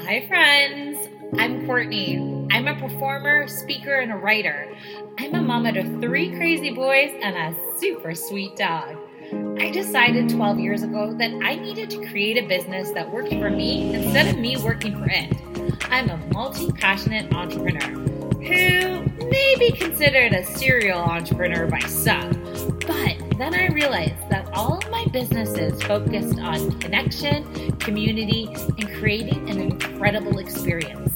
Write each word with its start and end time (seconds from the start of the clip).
Hi, 0.00 0.26
friends. 0.26 1.08
I'm 1.38 1.66
Courtney. 1.66 2.16
I'm 2.50 2.66
a 2.66 2.74
performer, 2.74 3.46
speaker, 3.46 3.94
and 3.96 4.10
a 4.10 4.16
writer. 4.16 4.74
I'm 5.18 5.34
a 5.34 5.42
mama 5.42 5.72
to 5.72 5.82
three 6.00 6.34
crazy 6.34 6.70
boys 6.70 7.12
and 7.22 7.36
a 7.36 7.78
super 7.78 8.14
sweet 8.14 8.56
dog. 8.56 8.96
I 9.58 9.70
decided 9.70 10.30
12 10.30 10.58
years 10.60 10.82
ago 10.82 11.14
that 11.18 11.30
I 11.42 11.56
needed 11.56 11.90
to 11.90 12.06
create 12.06 12.42
a 12.42 12.48
business 12.48 12.90
that 12.92 13.12
worked 13.12 13.34
for 13.34 13.50
me 13.50 13.94
instead 13.94 14.28
of 14.28 14.38
me 14.38 14.56
working 14.56 14.98
for 14.98 15.08
it. 15.08 15.36
I'm 15.90 16.08
a 16.08 16.16
multi 16.32 16.72
passionate 16.72 17.32
entrepreneur 17.34 17.90
who 18.40 19.02
may 19.28 19.54
be 19.58 19.72
considered 19.72 20.32
a 20.32 20.44
serial 20.44 21.00
entrepreneur 21.00 21.66
by 21.66 21.80
some, 21.80 22.32
but 22.86 23.21
then 23.38 23.54
I 23.54 23.68
realized 23.68 24.28
that 24.28 24.48
all 24.52 24.78
of 24.78 24.90
my 24.90 25.04
businesses 25.12 25.82
focused 25.82 26.38
on 26.38 26.78
connection, 26.80 27.76
community, 27.76 28.46
and 28.46 28.92
creating 28.94 29.48
an 29.48 29.60
incredible 29.60 30.38
experience. 30.38 31.12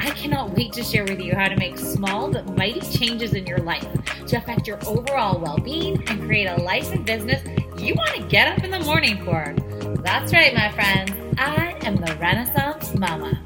I 0.00 0.10
cannot 0.10 0.56
wait 0.56 0.72
to 0.74 0.82
share 0.82 1.04
with 1.04 1.20
you 1.20 1.34
how 1.34 1.48
to 1.48 1.56
make 1.56 1.78
small 1.78 2.30
but 2.30 2.56
mighty 2.56 2.80
changes 2.80 3.34
in 3.34 3.46
your 3.46 3.58
life 3.58 3.86
to 4.26 4.36
affect 4.36 4.66
your 4.66 4.78
overall 4.86 5.40
well 5.40 5.58
being 5.58 6.02
and 6.08 6.22
create 6.22 6.46
a 6.46 6.62
life 6.62 6.92
and 6.92 7.04
business 7.04 7.42
you 7.80 7.94
want 7.94 8.14
to 8.16 8.22
get 8.22 8.48
up 8.48 8.64
in 8.64 8.70
the 8.70 8.80
morning 8.80 9.24
for. 9.24 9.54
That's 10.02 10.32
right, 10.32 10.54
my 10.54 10.70
friends. 10.72 11.12
I 11.38 11.76
am 11.82 11.96
the 11.96 12.16
Renaissance 12.16 12.94
Mama. 12.94 13.40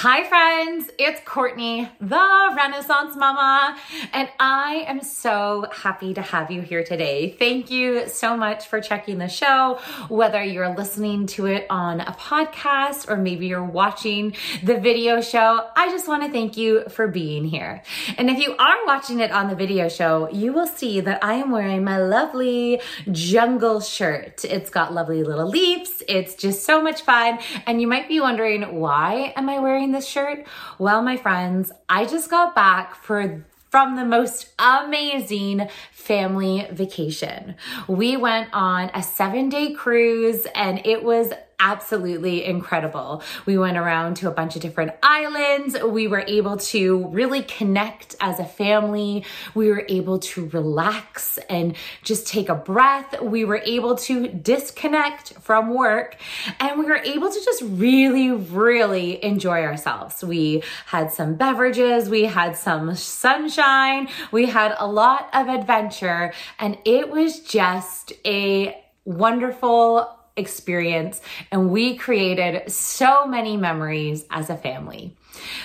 Hi, 0.00 0.28
friends. 0.28 0.90
It's 0.98 1.22
Courtney, 1.24 1.88
the 2.02 2.52
Renaissance 2.54 3.16
Mama, 3.16 3.78
and 4.12 4.28
I 4.38 4.84
am 4.86 5.00
so 5.00 5.68
happy 5.72 6.12
to 6.12 6.20
have 6.20 6.50
you 6.50 6.60
here 6.60 6.84
today. 6.84 7.34
Thank 7.38 7.70
you 7.70 8.06
so 8.06 8.36
much 8.36 8.66
for 8.66 8.82
checking 8.82 9.16
the 9.16 9.28
show, 9.28 9.78
whether 10.10 10.44
you're 10.44 10.68
listening 10.76 11.26
to 11.28 11.46
it 11.46 11.66
on 11.70 12.02
a 12.02 12.12
podcast 12.12 13.08
or 13.08 13.16
maybe 13.16 13.46
you're 13.46 13.64
watching 13.64 14.36
the 14.62 14.78
video 14.78 15.22
show. 15.22 15.66
I 15.74 15.88
just 15.90 16.06
want 16.06 16.24
to 16.24 16.30
thank 16.30 16.58
you 16.58 16.84
for 16.90 17.08
being 17.08 17.46
here. 17.46 17.82
And 18.18 18.28
if 18.28 18.38
you 18.38 18.54
are 18.58 18.76
watching 18.84 19.20
it 19.20 19.30
on 19.30 19.48
the 19.48 19.56
video 19.56 19.88
show, 19.88 20.28
you 20.30 20.52
will 20.52 20.66
see 20.66 21.00
that 21.00 21.24
I 21.24 21.36
am 21.36 21.50
wearing 21.50 21.84
my 21.84 21.96
lovely 21.96 22.82
jungle 23.10 23.80
shirt. 23.80 24.44
It's 24.44 24.68
got 24.68 24.92
lovely 24.92 25.24
little 25.24 25.48
leaves. 25.48 26.02
It's 26.06 26.34
just 26.34 26.66
so 26.66 26.82
much 26.82 27.00
fun. 27.00 27.38
And 27.66 27.80
you 27.80 27.86
might 27.86 28.08
be 28.08 28.20
wondering, 28.20 28.78
why 28.78 29.32
am 29.34 29.48
I 29.48 29.58
wearing 29.58 29.85
this 29.92 30.06
shirt? 30.06 30.46
Well, 30.78 31.02
my 31.02 31.16
friends, 31.16 31.72
I 31.88 32.04
just 32.04 32.30
got 32.30 32.54
back 32.54 32.94
for 32.94 33.44
from 33.70 33.96
the 33.96 34.04
most 34.04 34.48
amazing 34.58 35.68
family 35.92 36.66
vacation. 36.70 37.56
We 37.88 38.16
went 38.16 38.48
on 38.52 38.90
a 38.94 39.02
seven 39.02 39.48
day 39.48 39.72
cruise 39.74 40.46
and 40.54 40.80
it 40.86 41.02
was 41.02 41.32
absolutely 41.58 42.44
incredible. 42.44 43.22
We 43.44 43.58
went 43.58 43.76
around 43.76 44.16
to 44.16 44.28
a 44.28 44.30
bunch 44.30 44.56
of 44.56 44.62
different 44.62 44.92
islands. 45.02 45.76
We 45.82 46.06
were 46.06 46.24
able 46.26 46.56
to 46.58 47.06
really 47.08 47.42
connect 47.42 48.16
as 48.20 48.38
a 48.38 48.44
family. 48.44 49.24
We 49.54 49.68
were 49.68 49.84
able 49.88 50.18
to 50.18 50.48
relax 50.48 51.38
and 51.48 51.76
just 52.02 52.26
take 52.26 52.48
a 52.48 52.54
breath. 52.54 53.20
We 53.20 53.44
were 53.44 53.62
able 53.64 53.96
to 53.96 54.28
disconnect 54.28 55.34
from 55.34 55.74
work 55.74 56.16
and 56.60 56.78
we 56.78 56.84
were 56.84 56.96
able 56.96 57.30
to 57.30 57.44
just 57.44 57.62
really, 57.62 58.30
really 58.30 59.22
enjoy 59.24 59.62
ourselves. 59.62 60.22
We 60.22 60.62
had 60.86 61.12
some 61.12 61.34
beverages, 61.34 62.08
we 62.08 62.24
had 62.24 62.56
some 62.56 62.94
sunshine, 62.94 64.08
we 64.30 64.46
had 64.46 64.74
a 64.78 64.86
lot 64.86 65.28
of 65.32 65.48
adventure, 65.48 66.32
and 66.58 66.78
it 66.84 67.08
was 67.10 67.40
just 67.40 68.12
a 68.24 68.82
wonderful 69.04 70.15
experience 70.36 71.20
and 71.50 71.70
we 71.70 71.96
created 71.96 72.70
so 72.70 73.26
many 73.26 73.56
memories 73.56 74.24
as 74.30 74.50
a 74.50 74.56
family. 74.56 75.14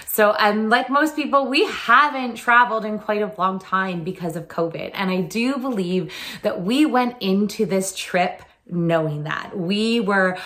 So, 0.08 0.32
and 0.32 0.70
like 0.70 0.90
most 0.90 1.16
people, 1.16 1.48
we 1.48 1.66
haven't 1.66 2.36
traveled 2.36 2.86
in 2.86 3.00
quite 3.00 3.22
a 3.22 3.34
long 3.38 3.60
time 3.60 4.04
because 4.04 4.36
of 4.36 4.48
COVID. 4.48 4.92
And 4.94 5.10
I 5.10 5.22
do 5.22 5.58
believe 5.58 6.14
that 6.42 6.62
we 6.62 6.86
went 6.86 7.22
into 7.22 7.66
this 7.66 7.96
trip 7.96 8.44
knowing 8.70 9.24
that. 9.24 9.58
We 9.58 10.00
were 10.00 10.38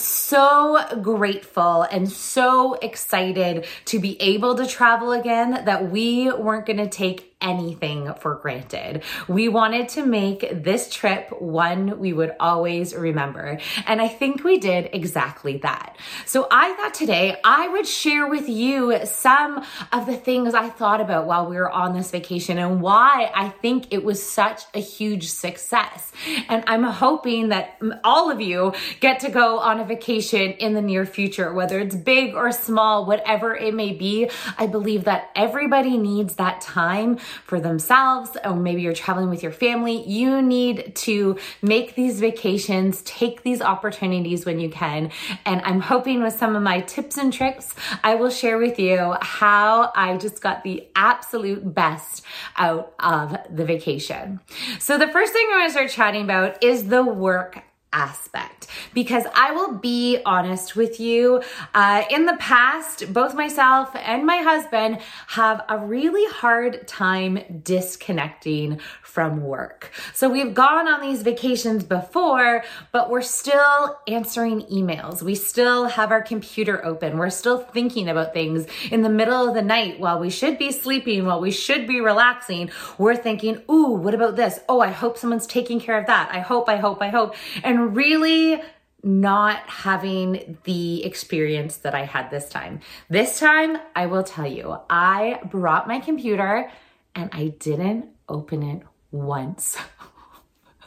so 0.00 1.00
grateful 1.02 1.82
and 1.82 2.10
so 2.10 2.74
excited 2.74 3.66
to 3.86 3.98
be 3.98 4.20
able 4.20 4.54
to 4.56 4.66
travel 4.66 5.12
again 5.12 5.64
that 5.64 5.90
we 5.90 6.30
weren't 6.32 6.66
going 6.66 6.78
to 6.78 6.88
take 6.88 7.34
anything 7.44 8.12
for 8.14 8.36
granted. 8.36 9.02
We 9.28 9.48
wanted 9.48 9.90
to 9.90 10.06
make 10.06 10.64
this 10.64 10.88
trip 10.90 11.30
one 11.40 11.98
we 11.98 12.12
would 12.12 12.34
always 12.40 12.94
remember. 12.94 13.58
And 13.86 14.00
I 14.00 14.08
think 14.08 14.42
we 14.42 14.58
did 14.58 14.90
exactly 14.92 15.58
that. 15.58 15.96
So 16.24 16.48
I 16.50 16.72
thought 16.74 16.94
today 16.94 17.36
I 17.44 17.68
would 17.68 17.86
share 17.86 18.26
with 18.26 18.48
you 18.48 19.04
some 19.04 19.64
of 19.92 20.06
the 20.06 20.16
things 20.16 20.54
I 20.54 20.70
thought 20.70 21.02
about 21.02 21.26
while 21.26 21.46
we 21.46 21.56
were 21.56 21.70
on 21.70 21.94
this 21.94 22.10
vacation 22.10 22.56
and 22.56 22.80
why 22.80 23.30
I 23.34 23.50
think 23.50 23.92
it 23.92 24.02
was 24.02 24.26
such 24.26 24.62
a 24.72 24.80
huge 24.80 25.28
success. 25.28 26.12
And 26.48 26.64
I'm 26.66 26.84
hoping 26.84 27.50
that 27.50 27.78
all 28.02 28.30
of 28.30 28.40
you 28.40 28.72
get 29.00 29.20
to 29.20 29.30
go 29.30 29.58
on 29.58 29.80
a 29.80 29.83
vacation 29.86 30.52
in 30.52 30.74
the 30.74 30.82
near 30.82 31.06
future, 31.06 31.52
whether 31.52 31.78
it's 31.78 31.94
big 31.94 32.34
or 32.34 32.52
small, 32.52 33.06
whatever 33.06 33.54
it 33.54 33.74
may 33.74 33.92
be. 33.92 34.30
I 34.58 34.66
believe 34.66 35.04
that 35.04 35.30
everybody 35.34 35.96
needs 35.96 36.36
that 36.36 36.60
time 36.60 37.16
for 37.16 37.60
themselves, 37.60 38.36
or 38.44 38.54
maybe 38.54 38.82
you're 38.82 38.94
traveling 38.94 39.30
with 39.30 39.42
your 39.42 39.52
family, 39.52 40.02
you 40.06 40.42
need 40.42 40.94
to 40.96 41.38
make 41.62 41.94
these 41.94 42.20
vacations, 42.20 43.02
take 43.02 43.42
these 43.42 43.60
opportunities 43.60 44.44
when 44.44 44.60
you 44.60 44.70
can. 44.70 45.10
And 45.44 45.60
I'm 45.64 45.80
hoping 45.80 46.22
with 46.22 46.34
some 46.38 46.56
of 46.56 46.62
my 46.62 46.80
tips 46.80 47.16
and 47.16 47.32
tricks, 47.32 47.74
I 48.02 48.14
will 48.14 48.30
share 48.30 48.58
with 48.58 48.78
you 48.78 49.14
how 49.20 49.92
I 49.94 50.16
just 50.16 50.40
got 50.40 50.64
the 50.64 50.86
absolute 50.94 51.74
best 51.74 52.24
out 52.56 52.94
of 52.98 53.36
the 53.50 53.64
vacation. 53.64 54.40
So 54.78 54.98
the 54.98 55.08
first 55.08 55.32
thing 55.32 55.46
I 55.50 55.58
want 55.58 55.68
to 55.68 55.72
start 55.72 55.90
chatting 55.90 56.22
about 56.24 56.62
is 56.62 56.88
the 56.88 57.04
work 57.04 57.62
aspect 57.94 58.66
because 58.92 59.24
I 59.34 59.52
will 59.52 59.78
be 59.78 60.20
honest 60.26 60.76
with 60.76 61.00
you. 61.00 61.42
Uh, 61.72 62.02
in 62.10 62.26
the 62.26 62.36
past, 62.36 63.12
both 63.12 63.34
myself 63.34 63.94
and 63.94 64.26
my 64.26 64.38
husband 64.38 64.98
have 65.28 65.64
a 65.68 65.78
really 65.78 66.30
hard 66.32 66.86
time 66.86 67.38
disconnecting 67.62 68.80
from 69.02 69.42
work. 69.42 69.92
So 70.12 70.28
we've 70.28 70.52
gone 70.52 70.88
on 70.88 71.00
these 71.00 71.22
vacations 71.22 71.84
before, 71.84 72.64
but 72.90 73.10
we're 73.10 73.22
still 73.22 73.98
answering 74.08 74.62
emails. 74.62 75.22
We 75.22 75.36
still 75.36 75.86
have 75.86 76.10
our 76.10 76.22
computer 76.22 76.84
open. 76.84 77.16
We're 77.16 77.30
still 77.30 77.58
thinking 77.58 78.08
about 78.08 78.34
things 78.34 78.66
in 78.90 79.02
the 79.02 79.08
middle 79.08 79.48
of 79.48 79.54
the 79.54 79.62
night 79.62 80.00
while 80.00 80.18
we 80.18 80.30
should 80.30 80.58
be 80.58 80.72
sleeping, 80.72 81.26
while 81.26 81.40
we 81.40 81.52
should 81.52 81.86
be 81.86 82.00
relaxing. 82.00 82.70
We're 82.98 83.16
thinking, 83.16 83.62
ooh, 83.70 83.92
what 83.92 84.14
about 84.14 84.34
this? 84.34 84.58
Oh, 84.68 84.80
I 84.80 84.90
hope 84.90 85.16
someone's 85.16 85.46
taking 85.46 85.80
care 85.80 85.98
of 85.98 86.06
that. 86.06 86.30
I 86.32 86.40
hope, 86.40 86.68
I 86.68 86.76
hope, 86.76 87.00
I 87.00 87.08
hope. 87.08 87.34
And 87.62 87.83
really, 87.88 88.62
not 89.02 89.68
having 89.68 90.58
the 90.64 91.04
experience 91.04 91.76
that 91.78 91.94
I 91.94 92.04
had 92.04 92.30
this 92.30 92.48
time. 92.48 92.80
This 93.10 93.38
time, 93.38 93.78
I 93.94 94.06
will 94.06 94.22
tell 94.22 94.46
you, 94.46 94.78
I 94.88 95.40
brought 95.44 95.86
my 95.86 96.00
computer 96.00 96.70
and 97.14 97.28
I 97.32 97.48
didn't 97.48 98.06
open 98.28 98.62
it 98.62 98.82
once. 99.10 99.76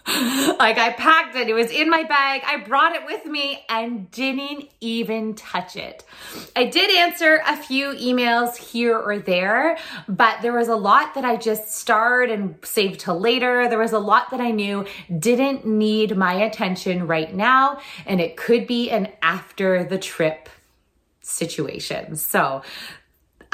like 0.58 0.78
I 0.78 0.94
packed 0.98 1.36
it, 1.36 1.50
it 1.50 1.54
was 1.54 1.70
in 1.70 1.90
my 1.90 2.04
bag, 2.04 2.42
I 2.46 2.58
brought 2.58 2.96
it 2.96 3.06
with 3.06 3.26
me 3.26 3.66
and 3.68 4.10
didn't 4.10 4.70
even 4.80 5.36
touch 5.36 5.76
it. 5.76 6.06
I 6.56 6.64
did 6.64 6.90
answer 6.96 7.42
a 7.46 7.58
few 7.58 7.90
emails 7.90 8.56
here 8.56 8.98
or 8.98 9.20
there, 9.20 9.78
but 10.08 10.42
there 10.42 10.54
was 10.54 10.70
a 10.70 10.78
lot 10.78 11.16
that 11.16 11.26
I 11.26 11.36
just 11.36 11.74
starred 11.74 12.30
and 12.30 12.56
saved 12.64 13.02
till 13.02 13.20
later. 13.20 13.68
There 13.68 13.80
was 13.80 13.92
a 13.92 14.00
lot 14.00 14.32
that 14.32 14.40
I 14.40 14.52
knew 14.52 14.86
didn't 15.20 15.66
need 15.66 16.16
my 16.16 16.36
attention 16.36 17.06
right 17.06 17.34
now, 17.34 17.82
and 18.06 18.22
it 18.22 18.38
could 18.38 18.66
be 18.66 18.90
an 18.90 19.10
after 19.22 19.84
the 19.84 19.98
trip 19.98 20.48
situation. 21.20 22.16
So 22.16 22.62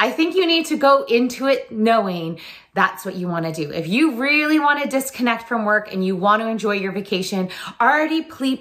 I 0.04 0.12
think 0.12 0.36
you 0.36 0.46
need 0.46 0.66
to 0.66 0.76
go 0.76 1.06
into 1.06 1.48
it 1.48 1.72
knowing 1.72 2.42
that's 2.74 3.06
what 3.06 3.16
you 3.16 3.30
want 3.30 3.46
to 3.46 3.54
do. 3.54 3.72
If 3.72 3.88
you 3.88 4.16
really 4.16 4.60
want 4.60 4.84
to 4.84 4.90
disconnect 4.90 5.48
from 5.48 5.64
work 5.64 5.94
and 5.94 6.06
you 6.06 6.18
want 6.18 6.42
to 6.42 6.50
enjoy 6.50 6.74
your 6.74 6.92
vacation, 6.92 7.50
already 7.80 8.22
pre 8.22 8.58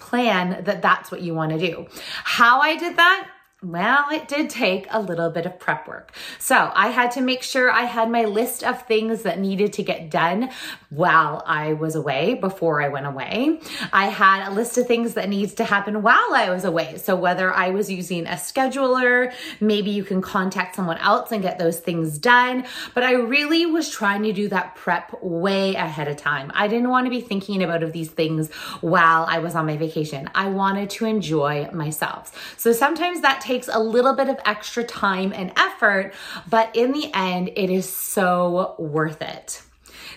plan 0.00 0.64
that 0.64 0.82
that's 0.82 1.12
what 1.12 1.22
you 1.22 1.34
want 1.34 1.52
to 1.52 1.58
do. 1.58 1.86
How 2.24 2.60
I 2.60 2.74
did 2.74 2.96
that? 2.96 3.28
Well, 3.64 4.06
it 4.10 4.26
did 4.26 4.50
take 4.50 4.88
a 4.90 5.00
little 5.00 5.30
bit 5.30 5.46
of 5.46 5.60
prep 5.60 5.86
work. 5.86 6.10
So 6.40 6.72
I 6.74 6.88
had 6.88 7.12
to 7.12 7.20
make 7.20 7.44
sure 7.44 7.70
I 7.70 7.82
had 7.82 8.10
my 8.10 8.24
list 8.24 8.64
of 8.64 8.88
things 8.88 9.22
that 9.22 9.38
needed 9.38 9.72
to 9.74 9.84
get 9.84 10.10
done 10.10 10.50
while 10.90 11.44
I 11.46 11.74
was 11.74 11.94
away, 11.94 12.34
before 12.34 12.82
I 12.82 12.88
went 12.88 13.06
away. 13.06 13.60
I 13.92 14.06
had 14.06 14.48
a 14.48 14.50
list 14.50 14.78
of 14.78 14.88
things 14.88 15.14
that 15.14 15.28
needs 15.28 15.54
to 15.54 15.64
happen 15.64 16.02
while 16.02 16.34
I 16.34 16.50
was 16.50 16.64
away. 16.64 16.98
So 16.98 17.14
whether 17.14 17.54
I 17.54 17.70
was 17.70 17.88
using 17.88 18.26
a 18.26 18.32
scheduler, 18.32 19.32
maybe 19.60 19.90
you 19.90 20.02
can 20.02 20.22
contact 20.22 20.74
someone 20.74 20.98
else 20.98 21.30
and 21.30 21.40
get 21.40 21.60
those 21.60 21.78
things 21.78 22.18
done. 22.18 22.64
But 22.94 23.04
I 23.04 23.12
really 23.12 23.64
was 23.66 23.88
trying 23.88 24.24
to 24.24 24.32
do 24.32 24.48
that 24.48 24.74
prep 24.74 25.22
way 25.22 25.76
ahead 25.76 26.08
of 26.08 26.16
time. 26.16 26.50
I 26.52 26.66
didn't 26.66 26.88
want 26.88 27.06
to 27.06 27.10
be 27.10 27.20
thinking 27.20 27.62
about 27.62 27.92
these 27.92 28.10
things 28.10 28.50
while 28.80 29.24
I 29.28 29.38
was 29.38 29.54
on 29.54 29.66
my 29.66 29.76
vacation. 29.76 30.28
I 30.34 30.48
wanted 30.48 30.90
to 30.90 31.06
enjoy 31.06 31.70
myself. 31.72 32.56
So 32.58 32.72
sometimes 32.72 33.20
that 33.20 33.40
takes 33.40 33.51
takes 33.52 33.68
a 33.70 33.78
little 33.78 34.14
bit 34.14 34.30
of 34.30 34.38
extra 34.46 34.82
time 34.82 35.30
and 35.34 35.52
effort, 35.56 36.14
but 36.48 36.74
in 36.74 36.92
the 36.92 37.10
end, 37.12 37.50
it 37.54 37.68
is 37.68 37.86
so 37.86 38.74
worth 38.78 39.20
it. 39.20 39.62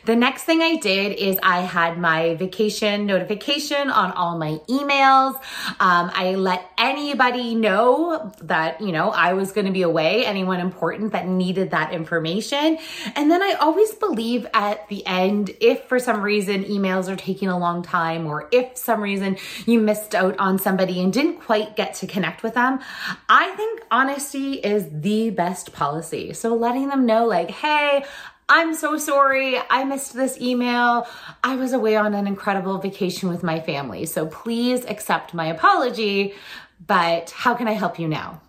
The 0.05 0.15
next 0.15 0.43
thing 0.43 0.61
I 0.61 0.75
did 0.75 1.13
is 1.17 1.39
I 1.41 1.61
had 1.61 1.97
my 1.97 2.35
vacation 2.35 3.07
notification 3.07 3.89
on 3.89 4.11
all 4.11 4.37
my 4.37 4.59
emails. 4.69 5.35
Um, 5.79 6.11
I 6.13 6.35
let 6.37 6.69
anybody 6.77 7.55
know 7.55 8.31
that, 8.41 8.81
you 8.81 8.91
know, 8.91 9.09
I 9.09 9.33
was 9.33 9.51
going 9.51 9.65
to 9.65 9.73
be 9.73 9.81
away, 9.81 10.23
anyone 10.23 10.59
important 10.59 11.13
that 11.13 11.27
needed 11.27 11.71
that 11.71 11.91
information. 11.91 12.77
And 13.15 13.31
then 13.31 13.41
I 13.41 13.53
always 13.53 13.95
believe 13.95 14.45
at 14.53 14.87
the 14.89 15.05
end, 15.07 15.51
if 15.59 15.85
for 15.85 15.97
some 15.97 16.21
reason 16.21 16.65
emails 16.65 17.11
are 17.11 17.15
taking 17.15 17.47
a 17.47 17.57
long 17.57 17.81
time 17.81 18.27
or 18.27 18.47
if 18.51 18.77
some 18.77 19.01
reason 19.01 19.37
you 19.65 19.79
missed 19.79 20.13
out 20.13 20.37
on 20.37 20.59
somebody 20.59 21.01
and 21.01 21.11
didn't 21.11 21.41
quite 21.41 21.75
get 21.75 21.95
to 21.95 22.07
connect 22.07 22.43
with 22.43 22.53
them, 22.53 22.79
I 23.27 23.55
think 23.55 23.81
honesty 23.89 24.53
is 24.53 24.87
the 24.91 25.31
best 25.31 25.73
policy. 25.73 26.33
So 26.33 26.55
letting 26.55 26.89
them 26.89 27.07
know 27.07 27.25
like, 27.25 27.49
hey, 27.49 28.05
I'm 28.47 28.75
so 28.75 28.97
sorry. 28.97 29.57
I 29.69 29.83
missed 29.85 30.13
this 30.13 30.39
email. 30.39 31.07
I 31.43 31.55
was 31.55 31.73
away 31.73 31.95
on 31.95 32.13
an 32.13 32.27
incredible 32.27 32.77
vacation 32.77 33.29
with 33.29 33.41
my 33.41 33.59
family. 33.59 34.05
So 34.05 34.27
please 34.27 34.85
accept 34.85 35.33
my 35.33 35.47
apology. 35.47 36.35
But 36.85 37.31
how 37.31 37.55
can 37.55 37.67
I 37.67 37.71
help 37.71 37.97
you 37.97 38.07
now? 38.07 38.41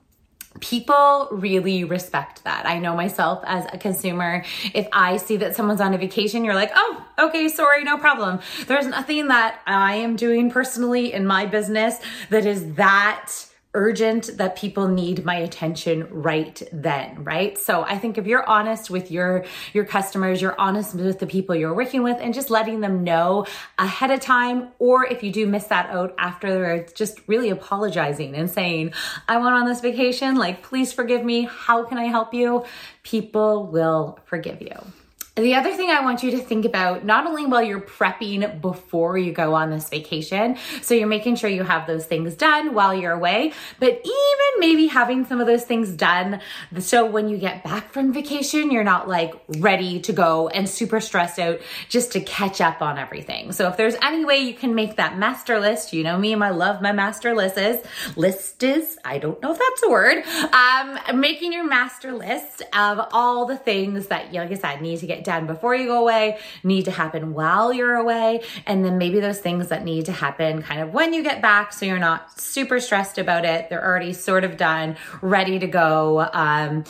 People 0.60 1.28
really 1.32 1.84
respect 1.84 2.44
that. 2.44 2.66
I 2.66 2.78
know 2.78 2.94
myself 2.96 3.43
as 3.46 3.66
a 3.72 3.78
consumer. 3.78 4.44
If 4.75 4.88
I 4.93 5.19
see 5.19 5.37
that 5.38 5.54
someone's 5.54 5.81
on 5.81 5.93
a 5.94 5.98
vacation, 5.98 6.44
you're 6.44 6.54
like, 6.54 6.72
oh, 6.75 7.06
okay, 7.19 7.48
sorry, 7.48 7.84
no 7.84 7.98
problem. 7.98 8.40
There's 8.66 8.87
nothing 8.87 9.28
that 9.28 9.60
I 9.66 9.96
am 9.96 10.16
doing 10.16 10.50
personally 10.50 11.12
in 11.12 11.26
my 11.26 11.46
business 11.46 11.98
that 12.31 12.46
is 12.46 12.75
that 12.75 13.32
urgent 13.76 14.38
that 14.38 14.56
people 14.56 14.88
need 14.88 15.25
my 15.25 15.37
attention 15.37 16.08
right 16.11 16.61
then, 16.73 17.23
right? 17.23 17.58
So 17.58 17.82
I 17.82 17.99
think 17.99 18.17
if 18.17 18.26
you're 18.26 18.49
honest 18.49 18.90
with 18.90 19.11
your 19.11 19.44
your 19.75 19.84
customers, 19.84 20.40
you're 20.40 20.58
honest 20.58 20.94
with 20.94 21.19
the 21.19 21.26
people 21.26 21.55
you're 21.55 21.75
working 21.75 22.02
with 22.02 22.17
and 22.19 22.34
just 22.34 22.50
letting 22.50 22.81
them 22.81 23.05
know 23.05 23.46
ahead 23.78 24.11
of 24.11 24.20
time 24.20 24.69
or 24.78 25.05
if 25.05 25.23
you 25.23 25.31
do 25.31 25.46
miss 25.46 25.64
that 25.67 25.90
out 25.90 26.14
after 26.19 26.87
just 26.94 27.20
really 27.28 27.50
apologizing 27.50 28.34
and 28.34 28.50
saying, 28.50 28.94
"I 29.28 29.37
went 29.37 29.55
on 29.55 29.67
this 29.67 29.81
vacation, 29.81 30.37
like 30.37 30.62
please 30.62 30.93
forgive 30.93 31.22
me. 31.22 31.44
How 31.44 31.84
can 31.84 31.99
I 31.99 32.06
help 32.06 32.32
you?" 32.32 32.64
People 33.02 33.67
will 33.67 34.19
forgive 34.25 34.62
you. 34.62 34.76
The 35.36 35.54
other 35.54 35.74
thing 35.74 35.90
I 35.90 36.00
want 36.00 36.22
you 36.22 36.30
to 36.30 36.38
think 36.38 36.64
about, 36.64 37.04
not 37.04 37.26
only 37.26 37.44
while 37.44 37.62
you're 37.62 37.78
prepping 37.78 38.62
before 38.62 39.18
you 39.18 39.32
go 39.32 39.52
on 39.52 39.70
this 39.70 39.86
vacation, 39.90 40.56
so 40.80 40.94
you're 40.94 41.06
making 41.06 41.36
sure 41.36 41.50
you 41.50 41.62
have 41.62 41.86
those 41.86 42.06
things 42.06 42.34
done 42.34 42.72
while 42.72 42.94
you're 42.94 43.12
away, 43.12 43.52
but 43.78 44.00
even 44.02 44.60
maybe 44.60 44.86
having 44.86 45.26
some 45.26 45.38
of 45.38 45.46
those 45.46 45.64
things 45.64 45.90
done 45.90 46.40
so 46.78 47.04
when 47.06 47.28
you 47.28 47.36
get 47.36 47.64
back 47.64 47.92
from 47.92 48.12
vacation, 48.12 48.70
you're 48.70 48.84
not 48.84 49.08
like 49.08 49.34
ready 49.58 50.00
to 50.00 50.12
go 50.12 50.48
and 50.48 50.66
super 50.68 51.00
stressed 51.00 51.38
out 51.38 51.60
just 51.88 52.12
to 52.12 52.20
catch 52.20 52.60
up 52.60 52.80
on 52.80 52.98
everything. 52.98 53.52
So 53.52 53.68
if 53.68 53.76
there's 53.76 53.96
any 54.02 54.24
way 54.24 54.38
you 54.38 54.54
can 54.54 54.74
make 54.74 54.96
that 54.96 55.18
master 55.18 55.60
list, 55.60 55.92
you 55.92 56.02
know 56.02 56.18
me, 56.18 56.34
I 56.34 56.50
love 56.50 56.80
my 56.80 56.92
master 56.92 57.34
lists. 57.34 57.86
List 58.16 58.62
is, 58.62 58.98
I 59.04 59.18
don't 59.18 59.40
know 59.42 59.52
if 59.52 59.58
that's 59.58 59.82
a 59.82 59.90
word, 59.90 60.24
um, 60.52 61.20
making 61.20 61.52
your 61.52 61.66
master 61.66 62.12
list 62.12 62.62
of 62.72 63.06
all 63.12 63.46
the 63.46 63.56
things 63.58 64.06
that, 64.06 64.32
like 64.32 64.50
I 64.50 64.54
said, 64.54 64.80
need 64.80 65.00
to 65.00 65.06
get 65.06 65.24
done 65.26 65.46
before 65.46 65.75
you 65.75 65.87
go 65.87 66.00
away, 66.00 66.38
need 66.64 66.87
to 66.87 66.90
happen 66.90 67.34
while 67.34 67.73
you're 67.73 67.96
away, 67.96 68.43
and 68.67 68.84
then 68.84 68.96
maybe 68.96 69.20
those 69.20 69.38
things 69.38 69.69
that 69.69 69.84
need 69.84 70.06
to 70.06 70.12
happen 70.12 70.62
kind 70.62 70.81
of 70.81 70.94
when 70.94 71.12
you 71.12 71.23
get 71.23 71.43
back 71.43 71.73
so 71.73 71.84
you're 71.84 71.99
not 71.99 72.40
super 72.40 72.81
stressed 72.81 73.19
about 73.19 73.44
it. 73.44 73.69
They're 73.69 73.84
already 73.84 74.14
sort 74.14 74.44
of 74.44 74.56
done, 74.56 74.96
ready 75.20 75.58
to 75.58 75.67
go. 75.67 76.26
Um, 76.32 76.84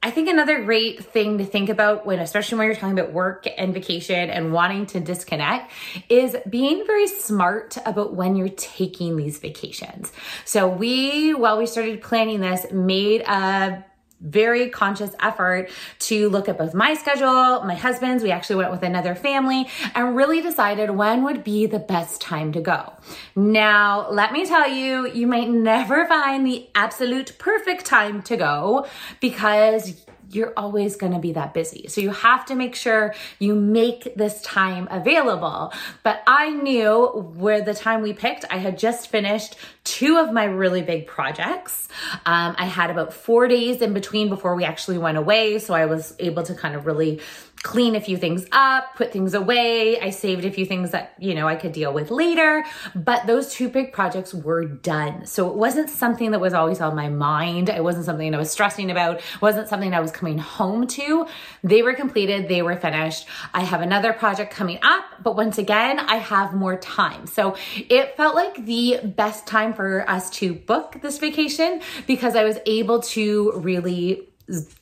I 0.00 0.12
think 0.12 0.28
another 0.28 0.62
great 0.62 1.04
thing 1.04 1.38
to 1.38 1.44
think 1.44 1.68
about 1.68 2.06
when, 2.06 2.20
especially 2.20 2.58
when 2.58 2.66
you're 2.68 2.76
talking 2.76 2.96
about 2.96 3.12
work 3.12 3.48
and 3.56 3.74
vacation 3.74 4.30
and 4.30 4.52
wanting 4.52 4.86
to 4.86 5.00
disconnect, 5.00 5.72
is 6.08 6.36
being 6.48 6.86
very 6.86 7.08
smart 7.08 7.76
about 7.84 8.14
when 8.14 8.36
you're 8.36 8.48
taking 8.48 9.16
these 9.16 9.38
vacations. 9.38 10.12
So, 10.44 10.68
we, 10.68 11.34
while 11.34 11.58
we 11.58 11.66
started 11.66 12.00
planning 12.00 12.40
this, 12.40 12.70
made 12.70 13.22
a 13.22 13.84
very 14.20 14.68
conscious 14.68 15.14
effort 15.20 15.70
to 16.00 16.28
look 16.28 16.48
at 16.48 16.58
both 16.58 16.74
my 16.74 16.94
schedule, 16.94 17.62
my 17.64 17.74
husband's. 17.74 18.22
We 18.22 18.30
actually 18.30 18.56
went 18.56 18.70
with 18.70 18.82
another 18.82 19.14
family 19.14 19.68
and 19.94 20.16
really 20.16 20.40
decided 20.40 20.90
when 20.90 21.22
would 21.24 21.44
be 21.44 21.66
the 21.66 21.78
best 21.78 22.20
time 22.20 22.52
to 22.52 22.60
go. 22.60 22.92
Now, 23.36 24.10
let 24.10 24.32
me 24.32 24.44
tell 24.44 24.68
you, 24.68 25.08
you 25.08 25.26
might 25.26 25.48
never 25.48 26.06
find 26.06 26.46
the 26.46 26.68
absolute 26.74 27.38
perfect 27.38 27.84
time 27.84 28.22
to 28.22 28.36
go 28.36 28.86
because 29.20 30.04
you're 30.30 30.52
always 30.56 30.96
going 30.96 31.12
to 31.12 31.18
be 31.18 31.32
that 31.32 31.54
busy. 31.54 31.86
So 31.88 32.00
you 32.00 32.10
have 32.10 32.44
to 32.46 32.54
make 32.54 32.74
sure 32.74 33.14
you 33.38 33.54
make 33.54 34.14
this 34.14 34.42
time 34.42 34.86
available. 34.90 35.72
But 36.02 36.22
I 36.26 36.50
knew 36.50 37.32
where 37.36 37.62
the 37.62 37.74
time 37.74 38.02
we 38.02 38.12
picked, 38.12 38.44
I 38.50 38.58
had 38.58 38.78
just 38.78 39.08
finished 39.08 39.56
two 39.88 40.18
of 40.18 40.32
my 40.32 40.44
really 40.44 40.82
big 40.82 41.06
projects. 41.06 41.88
Um, 42.26 42.54
I 42.58 42.66
had 42.66 42.90
about 42.90 43.14
four 43.14 43.48
days 43.48 43.80
in 43.80 43.94
between 43.94 44.28
before 44.28 44.54
we 44.54 44.64
actually 44.64 44.98
went 44.98 45.16
away. 45.16 45.58
So 45.58 45.72
I 45.72 45.86
was 45.86 46.14
able 46.18 46.42
to 46.42 46.54
kind 46.54 46.74
of 46.74 46.84
really 46.84 47.20
clean 47.62 47.96
a 47.96 48.00
few 48.00 48.16
things 48.16 48.46
up, 48.52 48.94
put 48.94 49.12
things 49.12 49.34
away. 49.34 50.00
I 50.00 50.10
saved 50.10 50.44
a 50.44 50.50
few 50.50 50.64
things 50.64 50.92
that, 50.92 51.14
you 51.18 51.34
know, 51.34 51.48
I 51.48 51.56
could 51.56 51.72
deal 51.72 51.92
with 51.92 52.10
later, 52.10 52.64
but 52.94 53.26
those 53.26 53.52
two 53.52 53.68
big 53.68 53.92
projects 53.92 54.32
were 54.32 54.64
done. 54.64 55.26
So 55.26 55.48
it 55.48 55.56
wasn't 55.56 55.90
something 55.90 56.30
that 56.30 56.40
was 56.40 56.54
always 56.54 56.80
on 56.80 56.94
my 56.94 57.08
mind. 57.08 57.68
It 57.68 57.82
wasn't 57.82 58.04
something 58.04 58.32
I 58.32 58.38
was 58.38 58.50
stressing 58.50 58.90
about. 58.90 59.16
It 59.16 59.42
wasn't 59.42 59.68
something 59.68 59.92
I 59.92 60.00
was 60.00 60.12
coming 60.12 60.38
home 60.38 60.86
to. 60.88 61.26
They 61.64 61.82
were 61.82 61.94
completed. 61.94 62.48
They 62.48 62.62
were 62.62 62.76
finished. 62.76 63.26
I 63.52 63.62
have 63.64 63.80
another 63.80 64.12
project 64.12 64.54
coming 64.54 64.78
up, 64.82 65.04
but 65.22 65.36
once 65.36 65.58
again, 65.58 65.98
I 65.98 66.16
have 66.16 66.54
more 66.54 66.76
time. 66.76 67.26
So 67.26 67.56
it 67.76 68.16
felt 68.16 68.36
like 68.36 68.64
the 68.64 69.00
best 69.02 69.46
time 69.46 69.72
for 69.78 70.04
us 70.10 70.28
to 70.30 70.54
book 70.54 70.96
this 71.02 71.18
vacation 71.18 71.80
because 72.08 72.34
I 72.34 72.42
was 72.42 72.58
able 72.66 72.98
to 73.14 73.52
really 73.52 74.28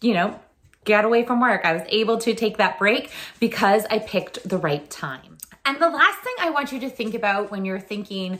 you 0.01 0.15
know, 0.15 0.39
get 0.85 1.05
away 1.05 1.25
from 1.25 1.41
work. 1.41 1.65
I 1.65 1.73
was 1.73 1.83
able 1.89 2.19
to 2.19 2.35
take 2.35 2.59
that 2.59 2.79
break 2.79 3.11
because 3.41 3.85
I 3.91 3.99
picked 3.99 4.49
the 4.49 4.59
right 4.59 4.89
time. 4.89 5.39
And 5.65 5.81
the 5.81 5.89
last 5.89 6.21
thing 6.21 6.35
I 6.41 6.51
want 6.51 6.73
you 6.73 6.81
to 6.81 6.89
think 6.89 7.15
about 7.15 7.51
when 7.51 7.65
you're 7.65 7.81
thinking, 7.81 8.39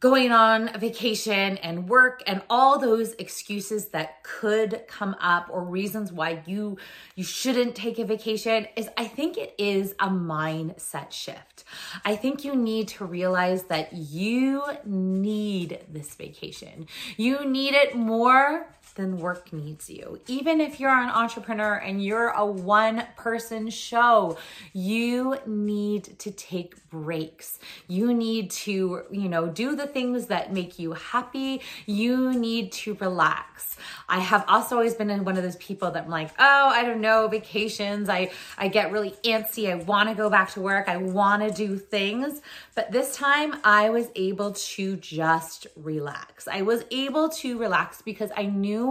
going 0.00 0.30
on 0.30 0.78
vacation 0.78 1.56
and 1.58 1.88
work 1.88 2.22
and 2.26 2.42
all 2.50 2.78
those 2.78 3.12
excuses 3.14 3.86
that 3.88 4.22
could 4.22 4.82
come 4.88 5.16
up 5.20 5.48
or 5.50 5.64
reasons 5.64 6.12
why 6.12 6.42
you 6.46 6.76
you 7.14 7.24
shouldn't 7.24 7.74
take 7.74 7.98
a 7.98 8.04
vacation 8.04 8.66
is 8.76 8.88
I 8.96 9.06
think 9.06 9.38
it 9.38 9.54
is 9.56 9.94
a 9.98 10.08
mindset 10.08 11.12
shift. 11.12 11.64
I 12.04 12.14
think 12.16 12.44
you 12.44 12.54
need 12.54 12.88
to 12.88 13.04
realize 13.06 13.64
that 13.64 13.92
you 13.92 14.62
need 14.84 15.80
this 15.88 16.14
vacation. 16.14 16.86
You 17.16 17.44
need 17.46 17.74
it 17.74 17.96
more 17.96 18.66
then 18.96 19.18
work 19.18 19.52
needs 19.52 19.88
you. 19.88 20.20
Even 20.26 20.60
if 20.60 20.80
you're 20.80 20.90
an 20.90 21.10
entrepreneur 21.10 21.74
and 21.74 22.02
you're 22.02 22.30
a 22.30 22.44
one 22.44 23.04
person 23.16 23.70
show, 23.70 24.36
you 24.72 25.38
need 25.46 26.18
to 26.18 26.30
take 26.30 26.88
breaks. 26.88 27.58
You 27.88 28.12
need 28.12 28.50
to, 28.50 29.02
you 29.10 29.28
know, 29.28 29.46
do 29.48 29.76
the 29.76 29.86
things 29.86 30.26
that 30.26 30.52
make 30.52 30.78
you 30.78 30.92
happy. 30.94 31.60
You 31.84 32.32
need 32.32 32.72
to 32.72 32.94
relax. 32.94 33.76
I 34.08 34.20
have 34.20 34.44
also 34.48 34.76
always 34.76 34.94
been 34.94 35.24
one 35.24 35.36
of 35.36 35.42
those 35.42 35.56
people 35.56 35.90
that 35.90 36.04
I'm 36.04 36.10
like, 36.10 36.30
oh, 36.38 36.68
I 36.68 36.84
don't 36.84 37.00
know, 37.00 37.28
vacations. 37.28 38.08
I, 38.08 38.30
I 38.56 38.68
get 38.68 38.92
really 38.92 39.10
antsy. 39.24 39.70
I 39.70 39.74
want 39.74 40.08
to 40.08 40.14
go 40.14 40.30
back 40.30 40.50
to 40.52 40.60
work. 40.60 40.88
I 40.88 40.96
want 40.96 41.42
to 41.42 41.50
do 41.50 41.76
things. 41.76 42.40
But 42.74 42.92
this 42.92 43.14
time 43.14 43.56
I 43.64 43.90
was 43.90 44.08
able 44.14 44.52
to 44.52 44.96
just 44.96 45.66
relax. 45.76 46.48
I 46.48 46.62
was 46.62 46.84
able 46.90 47.28
to 47.30 47.58
relax 47.58 48.00
because 48.02 48.30
I 48.36 48.44
knew 48.46 48.85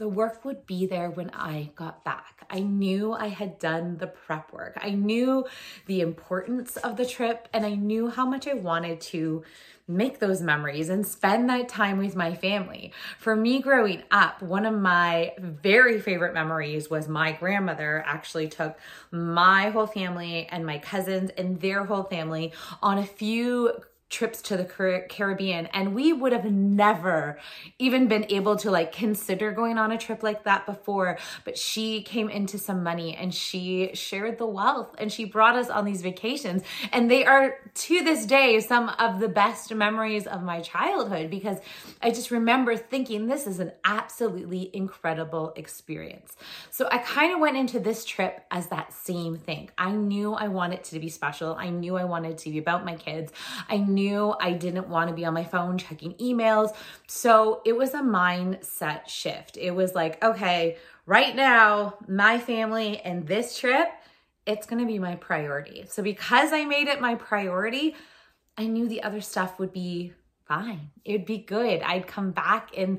the 0.00 0.08
work 0.08 0.46
would 0.46 0.66
be 0.66 0.86
there 0.86 1.10
when 1.10 1.28
I 1.30 1.72
got 1.76 2.04
back. 2.04 2.46
I 2.48 2.60
knew 2.60 3.12
I 3.12 3.28
had 3.28 3.58
done 3.58 3.98
the 3.98 4.06
prep 4.06 4.50
work. 4.50 4.78
I 4.80 4.90
knew 4.90 5.44
the 5.86 6.00
importance 6.00 6.78
of 6.78 6.96
the 6.96 7.04
trip 7.04 7.48
and 7.52 7.66
I 7.66 7.74
knew 7.74 8.08
how 8.08 8.24
much 8.24 8.48
I 8.48 8.54
wanted 8.54 9.02
to 9.12 9.44
make 9.86 10.18
those 10.18 10.40
memories 10.40 10.88
and 10.88 11.06
spend 11.06 11.50
that 11.50 11.68
time 11.68 11.98
with 11.98 12.16
my 12.16 12.34
family. 12.34 12.92
For 13.18 13.36
me 13.36 13.60
growing 13.60 14.02
up, 14.10 14.40
one 14.40 14.64
of 14.64 14.74
my 14.74 15.34
very 15.38 16.00
favorite 16.00 16.32
memories 16.32 16.88
was 16.88 17.06
my 17.08 17.32
grandmother 17.32 18.02
actually 18.06 18.48
took 18.48 18.78
my 19.10 19.70
whole 19.70 19.86
family 19.86 20.46
and 20.50 20.64
my 20.64 20.78
cousins 20.78 21.30
and 21.36 21.60
their 21.60 21.84
whole 21.84 22.04
family 22.04 22.52
on 22.82 22.98
a 22.98 23.06
few 23.06 23.72
trips 24.10 24.42
to 24.42 24.56
the 24.56 24.64
Caribbean 25.08 25.66
and 25.66 25.94
we 25.94 26.12
would 26.12 26.32
have 26.32 26.44
never 26.44 27.38
even 27.78 28.08
been 28.08 28.26
able 28.28 28.56
to 28.56 28.70
like 28.70 28.90
consider 28.92 29.52
going 29.52 29.78
on 29.78 29.92
a 29.92 29.98
trip 29.98 30.24
like 30.24 30.42
that 30.44 30.66
before 30.66 31.16
but 31.44 31.56
she 31.56 32.02
came 32.02 32.28
into 32.28 32.58
some 32.58 32.82
money 32.82 33.14
and 33.14 33.32
she 33.32 33.90
shared 33.94 34.36
the 34.36 34.46
wealth 34.46 34.96
and 34.98 35.12
she 35.12 35.24
brought 35.24 35.54
us 35.54 35.70
on 35.70 35.84
these 35.84 36.02
vacations 36.02 36.62
and 36.92 37.08
they 37.08 37.24
are 37.24 37.58
to 37.74 38.02
this 38.02 38.26
day 38.26 38.58
some 38.58 38.88
of 38.98 39.20
the 39.20 39.28
best 39.28 39.72
memories 39.72 40.26
of 40.26 40.42
my 40.42 40.60
childhood 40.60 41.30
because 41.30 41.58
I 42.02 42.10
just 42.10 42.32
remember 42.32 42.76
thinking 42.76 43.26
this 43.26 43.46
is 43.46 43.60
an 43.60 43.70
absolutely 43.84 44.70
incredible 44.72 45.52
experience. 45.54 46.36
So 46.70 46.88
I 46.90 46.98
kind 46.98 47.32
of 47.32 47.38
went 47.38 47.56
into 47.56 47.78
this 47.78 48.04
trip 48.04 48.44
as 48.50 48.66
that 48.68 48.92
same 48.92 49.36
thing. 49.36 49.70
I 49.78 49.92
knew 49.92 50.32
I 50.32 50.48
wanted 50.48 50.82
to 50.84 50.98
be 50.98 51.08
special. 51.08 51.54
I 51.54 51.68
knew 51.70 51.96
I 51.96 52.04
wanted 52.04 52.38
to 52.38 52.50
be 52.50 52.58
about 52.58 52.84
my 52.84 52.96
kids. 52.96 53.32
I 53.68 53.76
knew 53.76 53.99
knew 54.00 54.34
I 54.40 54.52
didn't 54.52 54.88
want 54.88 55.08
to 55.08 55.14
be 55.14 55.24
on 55.24 55.34
my 55.34 55.44
phone 55.44 55.76
checking 55.76 56.14
emails. 56.14 56.74
So 57.06 57.60
it 57.66 57.76
was 57.76 57.92
a 57.94 58.00
mindset 58.00 59.08
shift. 59.08 59.56
It 59.56 59.72
was 59.72 59.94
like, 59.94 60.22
okay, 60.24 60.78
right 61.06 61.34
now, 61.36 61.98
my 62.08 62.38
family 62.38 63.00
and 63.00 63.26
this 63.26 63.58
trip, 63.58 63.88
it's 64.46 64.66
going 64.66 64.80
to 64.80 64.86
be 64.86 64.98
my 64.98 65.16
priority. 65.16 65.84
So 65.88 66.02
because 66.02 66.52
I 66.52 66.64
made 66.64 66.88
it 66.88 67.00
my 67.00 67.14
priority, 67.14 67.94
I 68.56 68.66
knew 68.66 68.88
the 68.88 69.02
other 69.02 69.20
stuff 69.20 69.58
would 69.58 69.72
be 69.72 70.14
fine. 70.50 70.90
It'd 71.04 71.26
be 71.26 71.38
good. 71.38 71.80
I'd 71.80 72.08
come 72.08 72.32
back 72.32 72.70
and 72.76 72.98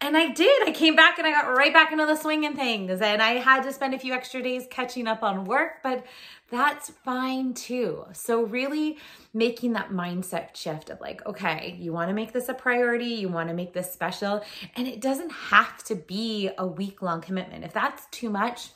and 0.00 0.16
I 0.16 0.28
did. 0.28 0.68
I 0.68 0.70
came 0.70 0.94
back 0.94 1.18
and 1.18 1.26
I 1.26 1.32
got 1.32 1.52
right 1.52 1.72
back 1.72 1.90
into 1.90 2.06
the 2.06 2.14
swing 2.14 2.46
and 2.46 2.54
things. 2.54 3.00
And 3.00 3.20
I 3.20 3.32
had 3.38 3.64
to 3.64 3.72
spend 3.72 3.92
a 3.92 3.98
few 3.98 4.12
extra 4.12 4.40
days 4.40 4.68
catching 4.70 5.08
up 5.08 5.24
on 5.24 5.44
work, 5.44 5.82
but 5.82 6.06
that's 6.48 6.90
fine 7.04 7.54
too. 7.54 8.04
So 8.12 8.44
really 8.44 8.98
making 9.34 9.72
that 9.72 9.90
mindset 9.90 10.54
shift 10.54 10.90
of 10.90 11.00
like, 11.00 11.26
okay, 11.26 11.76
you 11.80 11.92
want 11.92 12.08
to 12.08 12.14
make 12.14 12.32
this 12.32 12.48
a 12.48 12.54
priority, 12.54 13.06
you 13.06 13.28
want 13.28 13.48
to 13.48 13.54
make 13.54 13.72
this 13.72 13.92
special, 13.92 14.44
and 14.76 14.86
it 14.86 15.00
doesn't 15.00 15.30
have 15.30 15.82
to 15.84 15.96
be 15.96 16.50
a 16.56 16.66
week 16.66 17.02
long 17.02 17.20
commitment. 17.20 17.64
If 17.64 17.72
that's 17.72 18.06
too 18.12 18.30
much, 18.30 18.68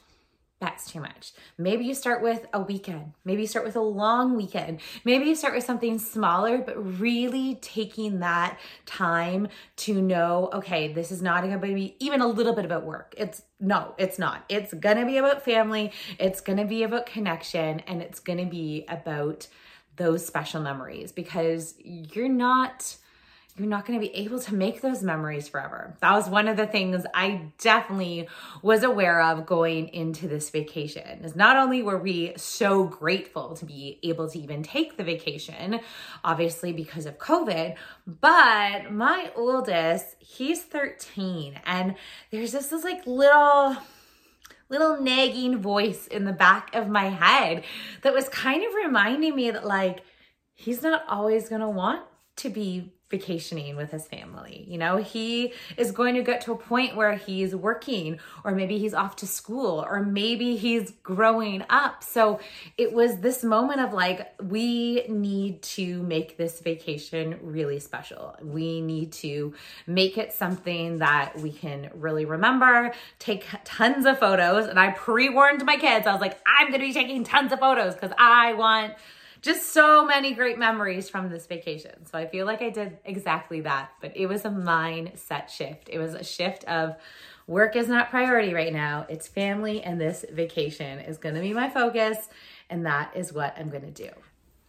that's 0.58 0.90
too 0.90 1.00
much. 1.00 1.32
Maybe 1.58 1.84
you 1.84 1.94
start 1.94 2.22
with 2.22 2.46
a 2.54 2.60
weekend. 2.60 3.12
Maybe 3.25 3.42
you 3.42 3.46
start 3.46 3.66
with 3.66 3.76
a 3.76 3.80
long 3.80 4.36
weekend. 4.36 4.80
Maybe 5.04 5.26
you 5.26 5.34
start 5.34 5.54
with 5.54 5.64
something 5.64 5.98
smaller, 5.98 6.58
but 6.58 6.98
really 6.98 7.56
taking 7.56 8.20
that 8.20 8.58
time 8.86 9.48
to 9.76 10.00
know, 10.00 10.48
okay, 10.54 10.92
this 10.92 11.12
is 11.12 11.20
not 11.20 11.42
going 11.42 11.52
to 11.52 11.58
be 11.58 11.96
even 11.98 12.22
a 12.22 12.26
little 12.26 12.54
bit 12.54 12.64
about 12.64 12.84
work. 12.84 13.14
It's 13.18 13.42
no, 13.60 13.94
it's 13.98 14.18
not. 14.18 14.44
It's 14.48 14.72
going 14.72 14.96
to 14.96 15.04
be 15.04 15.18
about 15.18 15.44
family. 15.44 15.92
It's 16.18 16.40
going 16.40 16.58
to 16.58 16.64
be 16.64 16.82
about 16.84 17.06
connection 17.06 17.80
and 17.80 18.00
it's 18.00 18.20
going 18.20 18.38
to 18.38 18.46
be 18.46 18.86
about 18.88 19.48
those 19.96 20.26
special 20.26 20.62
memories 20.62 21.12
because 21.12 21.75
you're 21.78 22.28
not 22.28 22.96
you're 23.58 23.68
not 23.68 23.86
going 23.86 23.98
to 23.98 24.06
be 24.06 24.14
able 24.14 24.38
to 24.40 24.54
make 24.54 24.82
those 24.82 25.02
memories 25.02 25.48
forever. 25.48 25.96
That 26.00 26.12
was 26.12 26.28
one 26.28 26.46
of 26.46 26.56
the 26.56 26.66
things 26.66 27.06
I 27.14 27.52
definitely 27.58 28.28
was 28.62 28.82
aware 28.82 29.22
of 29.22 29.46
going 29.46 29.88
into 29.88 30.28
this 30.28 30.50
vacation. 30.50 31.25
Is 31.25 31.34
not 31.34 31.56
only 31.56 31.82
were 31.82 31.98
we 31.98 32.34
so 32.36 32.84
grateful 32.84 33.56
to 33.56 33.64
be 33.64 33.98
able 34.02 34.28
to 34.28 34.38
even 34.38 34.62
take 34.62 34.96
the 34.96 35.04
vacation, 35.04 35.80
obviously 36.22 36.72
because 36.72 37.06
of 37.06 37.18
COVID, 37.18 37.76
but 38.06 38.92
my 38.92 39.30
oldest, 39.34 40.16
he's 40.18 40.62
13 40.62 41.58
and 41.64 41.94
there's 42.30 42.52
just 42.52 42.70
this 42.70 42.84
like 42.84 43.06
little 43.06 43.76
little 44.68 45.00
nagging 45.00 45.58
voice 45.58 46.08
in 46.08 46.25
the 46.25 46.32
back 46.32 46.75
of 46.75 46.88
my 46.88 47.04
head 47.04 47.62
that 48.02 48.12
was 48.12 48.28
kind 48.28 48.64
of 48.64 48.75
reminding 48.75 49.34
me 49.34 49.50
that 49.50 49.64
like 49.64 50.00
he's 50.54 50.82
not 50.82 51.04
always 51.08 51.48
going 51.48 51.60
to 51.60 51.68
want 51.68 52.02
to 52.34 52.50
be 52.50 52.92
vacationing 53.08 53.76
with 53.76 53.90
his 53.90 54.06
family. 54.06 54.64
You 54.68 54.78
know, 54.78 54.96
he 54.96 55.52
is 55.76 55.92
going 55.92 56.16
to 56.16 56.22
get 56.22 56.40
to 56.42 56.52
a 56.52 56.56
point 56.56 56.96
where 56.96 57.14
he's 57.14 57.54
working, 57.54 58.18
or 58.44 58.52
maybe 58.52 58.78
he's 58.78 58.94
off 58.94 59.16
to 59.16 59.26
school, 59.26 59.84
or 59.88 60.02
maybe 60.02 60.56
he's 60.56 60.90
growing 61.02 61.64
up. 61.70 62.02
So 62.02 62.40
it 62.76 62.92
was 62.92 63.18
this 63.18 63.44
moment 63.44 63.80
of 63.80 63.92
like, 63.92 64.34
we 64.42 65.06
need 65.08 65.62
to 65.62 66.02
make 66.02 66.36
this 66.36 66.60
vacation 66.60 67.38
really 67.42 67.78
special. 67.78 68.36
We 68.42 68.80
need 68.80 69.12
to 69.12 69.54
make 69.86 70.18
it 70.18 70.32
something 70.32 70.98
that 70.98 71.38
we 71.38 71.52
can 71.52 71.90
really 71.94 72.25
remember, 72.25 72.92
take 73.18 73.46
tons 73.64 74.04
of 74.04 74.18
photos. 74.18 74.66
And 74.66 74.80
I 74.80 74.90
pre 74.90 75.28
warned 75.28 75.64
my 75.64 75.76
kids, 75.76 76.06
I 76.06 76.12
was 76.12 76.20
like, 76.20 76.38
I'm 76.46 76.68
going 76.68 76.80
to 76.80 76.86
be 76.86 76.92
taking 76.92 77.22
tons 77.22 77.52
of 77.52 77.60
photos 77.60 77.94
because 77.94 78.12
I 78.18 78.54
want 78.54 78.94
just 79.43 79.73
so 79.73 80.05
many 80.05 80.35
great 80.35 80.59
memories 80.59 81.09
from 81.09 81.28
this 81.31 81.47
vacation. 81.47 82.07
So 82.07 82.19
I 82.19 82.26
feel 82.26 82.47
like 82.47 82.62
I 82.62 82.71
did 82.71 82.99
exactly 83.05 83.61
that, 83.62 83.90
but 84.00 84.16
it 84.16 84.26
was 84.26 84.45
a 84.45 84.50
mindset 84.50 85.49
shift. 85.49 85.88
It 85.90 85.99
was 85.99 86.14
a 86.14 86.25
shift 86.25 86.64
of 86.64 86.97
work 87.47 87.76
is 87.76 87.88
not 87.88 88.11
priority 88.11 88.55
right 88.55 88.73
now. 88.73 89.07
It's 89.09 89.28
family 89.28 89.83
and 89.83 90.00
this 90.00 90.25
vacation 90.33 90.99
is 91.00 91.19
going 91.19 91.35
to 91.35 91.40
be 91.40 91.52
my 91.52 91.69
focus 91.69 92.28
and 92.69 92.85
that 92.87 93.16
is 93.16 93.33
what 93.33 93.57
I'm 93.59 93.71
going 93.71 93.85
to 93.85 93.90
do. 93.90 94.11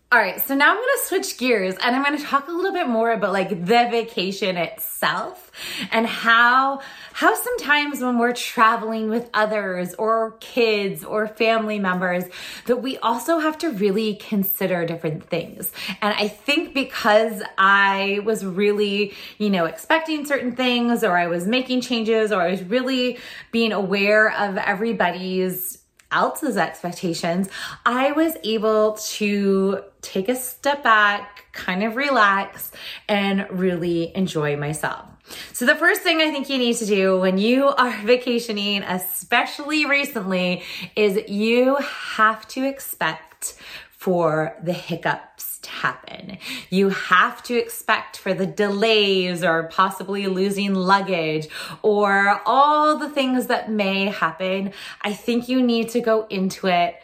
All 0.09 0.19
right, 0.19 0.39
so 0.39 0.55
now 0.55 0.69
I'm 0.69 0.77
gonna 0.77 1.03
switch 1.03 1.37
gears 1.37 1.75
and 1.83 1.93
I'm 1.93 2.01
gonna 2.01 2.17
talk 2.17 2.47
a 2.47 2.51
little 2.51 2.71
bit 2.71 2.87
more 2.87 3.11
about 3.11 3.33
like 3.33 3.49
the 3.49 3.89
vacation 3.91 4.55
itself 4.55 5.51
and 5.91 6.07
how 6.07 6.79
how 7.11 7.35
sometimes 7.35 7.99
when 7.99 8.17
we're 8.17 8.31
traveling 8.31 9.09
with 9.09 9.29
others 9.33 9.93
or 9.95 10.37
kids 10.39 11.03
or 11.03 11.27
family 11.27 11.77
members 11.77 12.23
that 12.67 12.77
we 12.77 12.97
also 12.99 13.39
have 13.39 13.57
to 13.57 13.69
really 13.69 14.15
consider 14.15 14.85
different 14.85 15.25
things. 15.25 15.73
And 16.01 16.13
I 16.13 16.29
think 16.29 16.73
because 16.73 17.43
I 17.57 18.21
was 18.23 18.45
really, 18.45 19.13
you 19.39 19.49
know, 19.49 19.65
expecting 19.65 20.25
certain 20.25 20.55
things 20.55 21.03
or 21.03 21.17
I 21.17 21.27
was 21.27 21.45
making 21.47 21.81
changes 21.81 22.31
or 22.31 22.41
I 22.41 22.51
was 22.51 22.63
really 22.63 23.17
being 23.51 23.73
aware 23.73 24.31
of 24.31 24.55
everybody's 24.55 25.76
else's 26.11 26.57
expectations, 26.57 27.49
I 27.85 28.11
was 28.11 28.35
able 28.43 28.93
to 28.93 29.81
take 30.01 30.29
a 30.29 30.35
step 30.35 30.83
back, 30.83 31.45
kind 31.51 31.83
of 31.83 31.95
relax, 31.95 32.71
and 33.07 33.47
really 33.49 34.15
enjoy 34.15 34.57
myself. 34.57 35.05
So, 35.51 35.65
the 35.65 35.75
first 35.75 36.01
thing 36.01 36.21
I 36.21 36.31
think 36.31 36.49
you 36.49 36.57
need 36.57 36.77
to 36.77 36.85
do 36.85 37.19
when 37.19 37.37
you 37.37 37.67
are 37.67 37.91
vacationing, 38.03 38.83
especially 38.83 39.85
recently, 39.85 40.63
is 40.95 41.19
you 41.29 41.75
have 41.75 42.47
to 42.49 42.65
expect 42.65 43.55
for 43.89 44.55
the 44.63 44.73
hiccups 44.73 45.46
happen. 45.65 46.37
You 46.69 46.89
have 46.89 47.41
to 47.43 47.57
expect 47.57 48.17
for 48.17 48.33
the 48.33 48.45
delays 48.45 49.43
or 49.43 49.63
possibly 49.63 50.27
losing 50.27 50.73
luggage 50.73 51.47
or 51.81 52.41
all 52.45 52.97
the 52.97 53.09
things 53.09 53.47
that 53.47 53.71
may 53.71 54.05
happen. 54.05 54.73
I 55.01 55.13
think 55.13 55.49
you 55.49 55.61
need 55.61 55.89
to 55.89 56.01
go 56.01 56.27
into 56.29 56.67
it 56.67 56.95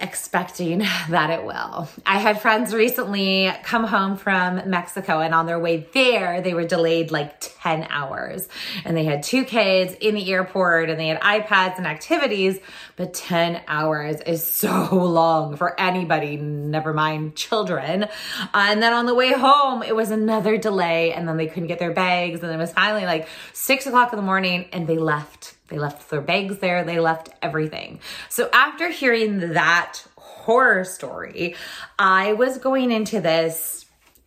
expecting 0.00 0.78
that 1.08 1.30
it 1.30 1.44
will. 1.44 1.88
I 2.06 2.18
had 2.18 2.40
friends 2.40 2.72
recently 2.72 3.52
come 3.64 3.84
home 3.84 4.16
from 4.16 4.70
Mexico 4.70 5.20
and 5.20 5.34
on 5.34 5.46
their 5.46 5.58
way 5.58 5.88
there, 5.92 6.40
they 6.40 6.54
were 6.54 6.64
delayed 6.64 7.10
like 7.10 7.34
10 7.40 7.86
hours 7.90 8.48
and 8.84 8.96
they 8.96 9.04
had 9.04 9.22
two 9.22 9.44
kids 9.44 9.94
in 10.00 10.14
the 10.14 10.30
airport 10.32 10.88
and 10.90 11.00
they 11.00 11.08
had 11.08 11.20
iPads 11.20 11.78
and 11.78 11.86
activities, 11.86 12.58
but 12.96 13.12
10 13.12 13.62
hours 13.66 14.20
is 14.20 14.44
so 14.58 14.88
long 14.92 15.56
for 15.56 15.78
anybody, 15.80 16.36
never 16.36 16.92
mind 16.92 17.34
children. 17.34 18.04
Uh, 18.04 18.08
and 18.54 18.82
then 18.82 18.92
on 18.92 19.06
the 19.06 19.14
way 19.14 19.32
home, 19.32 19.82
it 19.82 19.96
was 19.96 20.10
another 20.10 20.56
delay 20.56 21.12
and 21.12 21.28
then 21.28 21.36
they 21.36 21.46
couldn't 21.46 21.68
get 21.68 21.78
their 21.78 21.92
bags 21.92 22.42
and 22.42 22.52
it 22.52 22.56
was 22.56 22.72
finally 22.72 23.04
like 23.04 23.28
six 23.52 23.86
o'clock 23.86 24.12
in 24.12 24.16
the 24.16 24.22
morning 24.24 24.68
and 24.72 24.86
they 24.86 24.98
left 24.98 25.57
they 25.68 25.78
left 25.78 26.10
their 26.10 26.20
bags 26.20 26.58
there, 26.58 26.84
they 26.84 26.98
left 26.98 27.30
everything. 27.42 28.00
So 28.28 28.48
after 28.52 28.90
hearing 28.90 29.52
that 29.52 30.02
horror 30.16 30.84
story, 30.84 31.56
I 31.98 32.32
was 32.32 32.58
going 32.58 32.90
into 32.90 33.20
this 33.20 33.78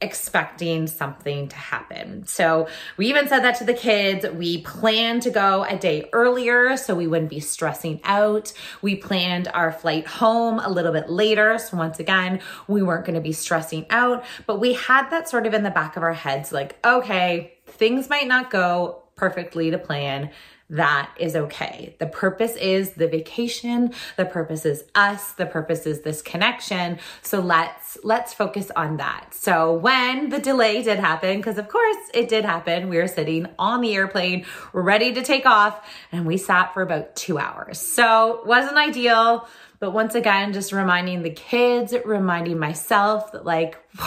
expecting 0.01 0.87
something 0.87 1.47
to 1.47 1.55
happen. 1.55 2.25
So 2.25 2.67
we 2.97 3.07
even 3.07 3.27
said 3.27 3.41
that 3.41 3.55
to 3.57 3.63
the 3.63 3.73
kids. 3.73 4.27
We 4.27 4.61
planned 4.61 5.21
to 5.23 5.29
go 5.29 5.63
a 5.63 5.77
day 5.77 6.09
earlier 6.11 6.75
so 6.75 6.95
we 6.95 7.05
wouldn't 7.05 7.29
be 7.29 7.39
stressing 7.39 8.01
out. 8.03 8.51
We 8.81 8.95
planned 8.95 9.47
our 9.53 9.71
flight 9.71 10.07
home 10.07 10.59
a 10.59 10.69
little 10.69 10.91
bit 10.91 11.09
later. 11.09 11.57
So 11.59 11.77
once 11.77 11.99
again, 11.99 12.41
we 12.67 12.81
weren't 12.81 13.05
going 13.05 13.15
to 13.15 13.21
be 13.21 13.31
stressing 13.31 13.85
out, 13.91 14.25
but 14.47 14.59
we 14.59 14.73
had 14.73 15.09
that 15.11 15.29
sort 15.29 15.45
of 15.45 15.53
in 15.53 15.61
the 15.61 15.69
back 15.69 15.95
of 15.97 16.03
our 16.03 16.13
heads 16.13 16.51
like, 16.51 16.83
okay, 16.83 17.53
things 17.67 18.09
might 18.09 18.27
not 18.27 18.49
go 18.49 19.03
perfectly 19.15 19.69
to 19.69 19.77
plan 19.77 20.31
that 20.71 21.13
is 21.19 21.35
okay. 21.35 21.95
The 21.99 22.07
purpose 22.07 22.55
is 22.55 22.91
the 22.91 23.07
vacation, 23.07 23.93
the 24.15 24.25
purpose 24.25 24.65
is 24.65 24.85
us, 24.95 25.33
the 25.33 25.45
purpose 25.45 25.85
is 25.85 26.01
this 26.01 26.21
connection. 26.21 26.97
So 27.21 27.41
let's 27.41 27.97
let's 28.03 28.33
focus 28.33 28.71
on 28.75 28.97
that. 28.97 29.33
So 29.33 29.73
when 29.73 30.29
the 30.29 30.39
delay 30.39 30.81
did 30.81 30.97
happen, 30.97 31.37
because 31.37 31.57
of 31.57 31.67
course 31.67 31.97
it 32.13 32.29
did 32.29 32.45
happen, 32.45 32.87
we 32.87 32.97
were 32.97 33.07
sitting 33.07 33.47
on 33.59 33.81
the 33.81 33.93
airplane, 33.93 34.45
ready 34.71 35.13
to 35.13 35.21
take 35.21 35.45
off, 35.45 35.85
and 36.11 36.25
we 36.25 36.37
sat 36.37 36.73
for 36.73 36.81
about 36.81 37.17
two 37.17 37.37
hours. 37.37 37.77
So 37.79 38.41
wasn't 38.45 38.77
ideal. 38.77 39.47
But 39.79 39.91
once 39.91 40.13
again, 40.15 40.53
just 40.53 40.71
reminding 40.71 41.23
the 41.23 41.31
kids, 41.31 41.93
reminding 42.05 42.59
myself 42.59 43.31
that 43.33 43.43
like, 43.43 43.77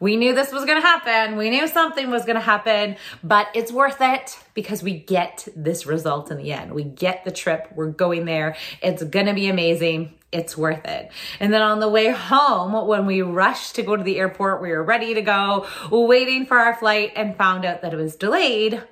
we 0.00 0.16
knew 0.16 0.34
this 0.34 0.52
was 0.52 0.64
going 0.64 0.80
to 0.80 0.86
happen. 0.86 1.36
We 1.36 1.50
knew 1.50 1.66
something 1.68 2.10
was 2.10 2.24
going 2.24 2.36
to 2.36 2.42
happen, 2.42 2.96
but 3.22 3.48
it's 3.54 3.72
worth 3.72 3.98
it 4.00 4.38
because 4.54 4.82
we 4.82 4.98
get 4.98 5.48
this 5.56 5.86
result 5.86 6.30
in 6.30 6.38
the 6.38 6.52
end. 6.52 6.72
We 6.72 6.84
get 6.84 7.24
the 7.24 7.30
trip. 7.30 7.68
We're 7.74 7.90
going 7.90 8.24
there. 8.24 8.56
It's 8.82 9.02
going 9.02 9.26
to 9.26 9.34
be 9.34 9.48
amazing. 9.48 10.14
It's 10.32 10.56
worth 10.56 10.84
it. 10.84 11.10
And 11.40 11.52
then 11.52 11.62
on 11.62 11.80
the 11.80 11.88
way 11.88 12.10
home, 12.10 12.86
when 12.86 13.06
we 13.06 13.22
rushed 13.22 13.76
to 13.76 13.82
go 13.82 13.96
to 13.96 14.02
the 14.02 14.18
airport, 14.18 14.60
we 14.60 14.70
were 14.70 14.82
ready 14.82 15.14
to 15.14 15.22
go, 15.22 15.66
waiting 15.90 16.46
for 16.46 16.58
our 16.58 16.74
flight 16.74 17.12
and 17.16 17.36
found 17.36 17.64
out 17.64 17.82
that 17.82 17.94
it 17.94 17.96
was 17.96 18.16
delayed 18.16 18.82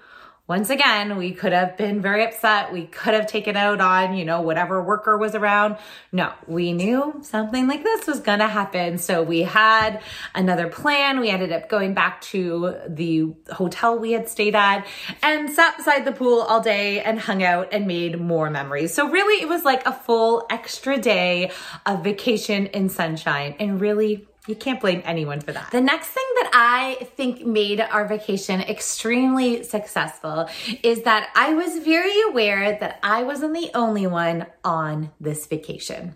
once 0.46 0.68
again, 0.68 1.16
we 1.16 1.32
could 1.32 1.54
have 1.54 1.74
been 1.78 2.02
very 2.02 2.22
upset. 2.22 2.70
We 2.70 2.84
could 2.84 3.14
have 3.14 3.26
taken 3.26 3.56
out 3.56 3.80
on, 3.80 4.14
you 4.14 4.26
know, 4.26 4.42
whatever 4.42 4.82
worker 4.82 5.16
was 5.16 5.34
around. 5.34 5.78
No, 6.12 6.32
we 6.46 6.74
knew 6.74 7.18
something 7.22 7.66
like 7.66 7.82
this 7.82 8.06
was 8.06 8.20
going 8.20 8.40
to 8.40 8.48
happen. 8.48 8.98
So 8.98 9.22
we 9.22 9.40
had 9.40 10.02
another 10.34 10.68
plan. 10.68 11.20
We 11.20 11.30
ended 11.30 11.50
up 11.50 11.70
going 11.70 11.94
back 11.94 12.20
to 12.22 12.76
the 12.86 13.32
hotel 13.52 13.98
we 13.98 14.12
had 14.12 14.28
stayed 14.28 14.54
at 14.54 14.86
and 15.22 15.48
sat 15.48 15.78
beside 15.78 16.04
the 16.04 16.12
pool 16.12 16.42
all 16.42 16.60
day 16.60 17.00
and 17.00 17.18
hung 17.18 17.42
out 17.42 17.68
and 17.72 17.86
made 17.86 18.20
more 18.20 18.50
memories. 18.50 18.92
So 18.92 19.08
really, 19.08 19.42
it 19.42 19.48
was 19.48 19.64
like 19.64 19.86
a 19.86 19.92
full 19.94 20.46
extra 20.50 20.98
day 20.98 21.52
of 21.86 22.04
vacation 22.04 22.66
in 22.66 22.90
sunshine 22.90 23.56
and 23.58 23.80
really 23.80 24.26
you 24.46 24.54
can't 24.54 24.78
blame 24.78 25.00
anyone 25.06 25.40
for 25.40 25.52
that. 25.52 25.70
The 25.70 25.80
next 25.80 26.08
thing 26.08 26.24
that 26.36 26.50
I 26.52 27.04
think 27.16 27.46
made 27.46 27.80
our 27.80 28.06
vacation 28.06 28.60
extremely 28.60 29.62
successful 29.62 30.48
is 30.82 31.02
that 31.02 31.30
I 31.34 31.54
was 31.54 31.78
very 31.78 32.20
aware 32.28 32.76
that 32.78 32.98
I 33.02 33.22
wasn't 33.22 33.54
the 33.54 33.70
only 33.74 34.06
one 34.06 34.44
on 34.62 35.10
this 35.18 35.46
vacation. 35.46 36.14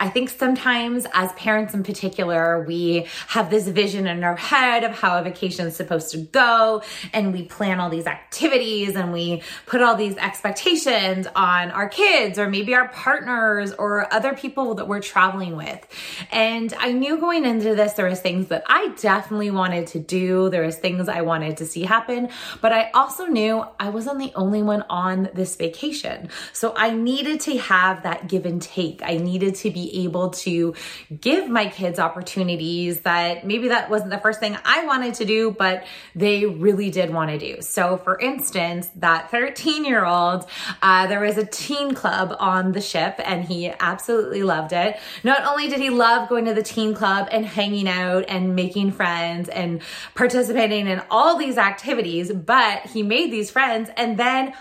I 0.00 0.08
think 0.08 0.30
sometimes, 0.30 1.06
as 1.12 1.32
parents 1.32 1.74
in 1.74 1.82
particular, 1.82 2.64
we 2.64 3.06
have 3.28 3.50
this 3.50 3.68
vision 3.68 4.06
in 4.06 4.24
our 4.24 4.36
head 4.36 4.82
of 4.82 4.92
how 4.92 5.18
a 5.18 5.22
vacation 5.22 5.66
is 5.66 5.76
supposed 5.76 6.10
to 6.12 6.18
go, 6.18 6.82
and 7.12 7.34
we 7.34 7.42
plan 7.42 7.78
all 7.78 7.90
these 7.90 8.06
activities 8.06 8.96
and 8.96 9.12
we 9.12 9.42
put 9.66 9.82
all 9.82 9.96
these 9.96 10.16
expectations 10.16 11.26
on 11.36 11.70
our 11.72 11.90
kids 11.90 12.38
or 12.38 12.48
maybe 12.48 12.74
our 12.74 12.88
partners 12.88 13.72
or 13.72 14.12
other 14.14 14.34
people 14.34 14.74
that 14.76 14.88
we're 14.88 15.00
traveling 15.00 15.56
with. 15.56 15.86
And 16.32 16.72
I 16.78 16.92
knew 16.92 17.18
going 17.18 17.44
into 17.44 17.65
into 17.66 17.76
this, 17.76 17.94
there 17.94 18.08
was 18.08 18.20
things 18.20 18.48
that 18.48 18.62
I 18.66 18.88
definitely 19.00 19.50
wanted 19.50 19.88
to 19.88 19.98
do. 19.98 20.48
There 20.48 20.64
was 20.64 20.76
things 20.76 21.08
I 21.08 21.22
wanted 21.22 21.56
to 21.58 21.66
see 21.66 21.82
happen, 21.82 22.30
but 22.60 22.72
I 22.72 22.90
also 22.94 23.26
knew 23.26 23.64
I 23.78 23.90
wasn't 23.90 24.18
the 24.18 24.32
only 24.34 24.62
one 24.62 24.84
on 24.88 25.28
this 25.34 25.56
vacation. 25.56 26.30
So 26.52 26.74
I 26.76 26.90
needed 26.90 27.40
to 27.40 27.58
have 27.58 28.04
that 28.04 28.28
give 28.28 28.46
and 28.46 28.62
take. 28.62 29.02
I 29.02 29.16
needed 29.16 29.56
to 29.56 29.70
be 29.70 30.04
able 30.04 30.30
to 30.30 30.74
give 31.20 31.48
my 31.48 31.68
kids 31.68 31.98
opportunities 31.98 33.00
that 33.00 33.46
maybe 33.46 33.68
that 33.68 33.90
wasn't 33.90 34.10
the 34.10 34.18
first 34.18 34.40
thing 34.40 34.56
I 34.64 34.84
wanted 34.86 35.14
to 35.14 35.24
do, 35.24 35.50
but 35.50 35.84
they 36.14 36.46
really 36.46 36.90
did 36.90 37.12
want 37.12 37.30
to 37.30 37.38
do. 37.38 37.62
So 37.62 37.96
for 37.98 38.18
instance, 38.18 38.88
that 38.96 39.30
13 39.30 39.84
year 39.84 40.04
old, 40.04 40.46
uh, 40.82 41.06
there 41.06 41.20
was 41.20 41.36
a 41.36 41.44
teen 41.44 41.94
club 41.94 42.36
on 42.38 42.72
the 42.72 42.80
ship 42.80 43.20
and 43.24 43.44
he 43.44 43.72
absolutely 43.80 44.42
loved 44.42 44.72
it. 44.72 44.98
Not 45.24 45.44
only 45.44 45.68
did 45.68 45.80
he 45.80 45.90
love 45.90 46.28
going 46.28 46.44
to 46.44 46.54
the 46.54 46.62
teen 46.62 46.94
club 46.94 47.28
and 47.30 47.46
hanging 47.56 47.88
out 47.88 48.24
and 48.28 48.54
making 48.54 48.92
friends 48.92 49.48
and 49.48 49.82
participating 50.14 50.86
in 50.86 51.02
all 51.10 51.36
these 51.36 51.58
activities, 51.58 52.30
but 52.32 52.82
he 52.86 53.02
made 53.02 53.32
these 53.32 53.50
friends 53.50 53.90
and 53.96 54.18
then 54.18 54.54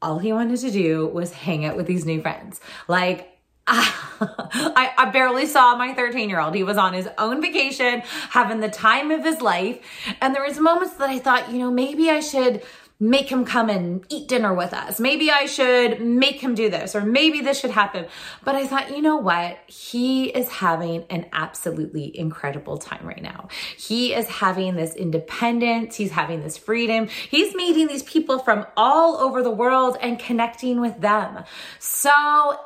all 0.00 0.18
he 0.18 0.32
wanted 0.32 0.58
to 0.60 0.70
do 0.70 1.06
was 1.08 1.32
hang 1.32 1.64
out 1.64 1.76
with 1.76 1.86
these 1.86 2.06
new 2.06 2.22
friends. 2.22 2.60
Like, 2.86 3.34
I, 3.70 4.94
I, 4.96 5.10
barely 5.10 5.44
saw 5.44 5.76
my 5.76 5.92
13 5.92 6.30
year 6.30 6.40
old. 6.40 6.54
He 6.54 6.62
was 6.62 6.78
on 6.78 6.94
his 6.94 7.06
own 7.18 7.42
vacation, 7.42 8.00
having 8.30 8.60
the 8.60 8.70
time 8.70 9.10
of 9.10 9.22
his 9.22 9.42
life. 9.42 9.78
And 10.22 10.34
there 10.34 10.42
was 10.42 10.58
moments 10.58 10.94
that 10.94 11.10
I 11.10 11.18
thought, 11.18 11.52
you 11.52 11.58
know, 11.58 11.70
maybe 11.70 12.08
I 12.08 12.20
should 12.20 12.62
make 13.00 13.30
him 13.30 13.44
come 13.44 13.70
and 13.70 14.04
eat 14.08 14.26
dinner 14.26 14.52
with 14.52 14.74
us. 14.74 14.98
Maybe 14.98 15.30
I 15.30 15.46
should 15.46 16.00
make 16.00 16.40
him 16.40 16.56
do 16.56 16.68
this, 16.68 16.96
or 16.96 17.02
maybe 17.02 17.40
this 17.40 17.60
should 17.60 17.70
happen. 17.70 18.06
But 18.44 18.56
I 18.56 18.66
thought, 18.66 18.90
you 18.90 19.00
know 19.00 19.16
what? 19.16 19.58
He 19.66 20.26
is 20.30 20.48
having 20.48 21.04
an 21.08 21.26
absolutely 21.32 22.16
incredible 22.18 22.76
time 22.76 23.06
right 23.06 23.22
now. 23.22 23.48
He 23.76 24.14
is 24.14 24.26
having 24.26 24.74
this 24.74 24.94
independence, 24.94 25.94
he's 25.94 26.10
having 26.10 26.42
this 26.42 26.56
freedom. 26.56 27.06
He's 27.06 27.54
meeting 27.54 27.86
these 27.86 28.02
people 28.02 28.40
from 28.40 28.66
all 28.76 29.18
over 29.18 29.44
the 29.44 29.50
world 29.50 29.96
and 30.00 30.18
connecting 30.18 30.80
with 30.80 31.00
them. 31.00 31.44
So 31.78 32.10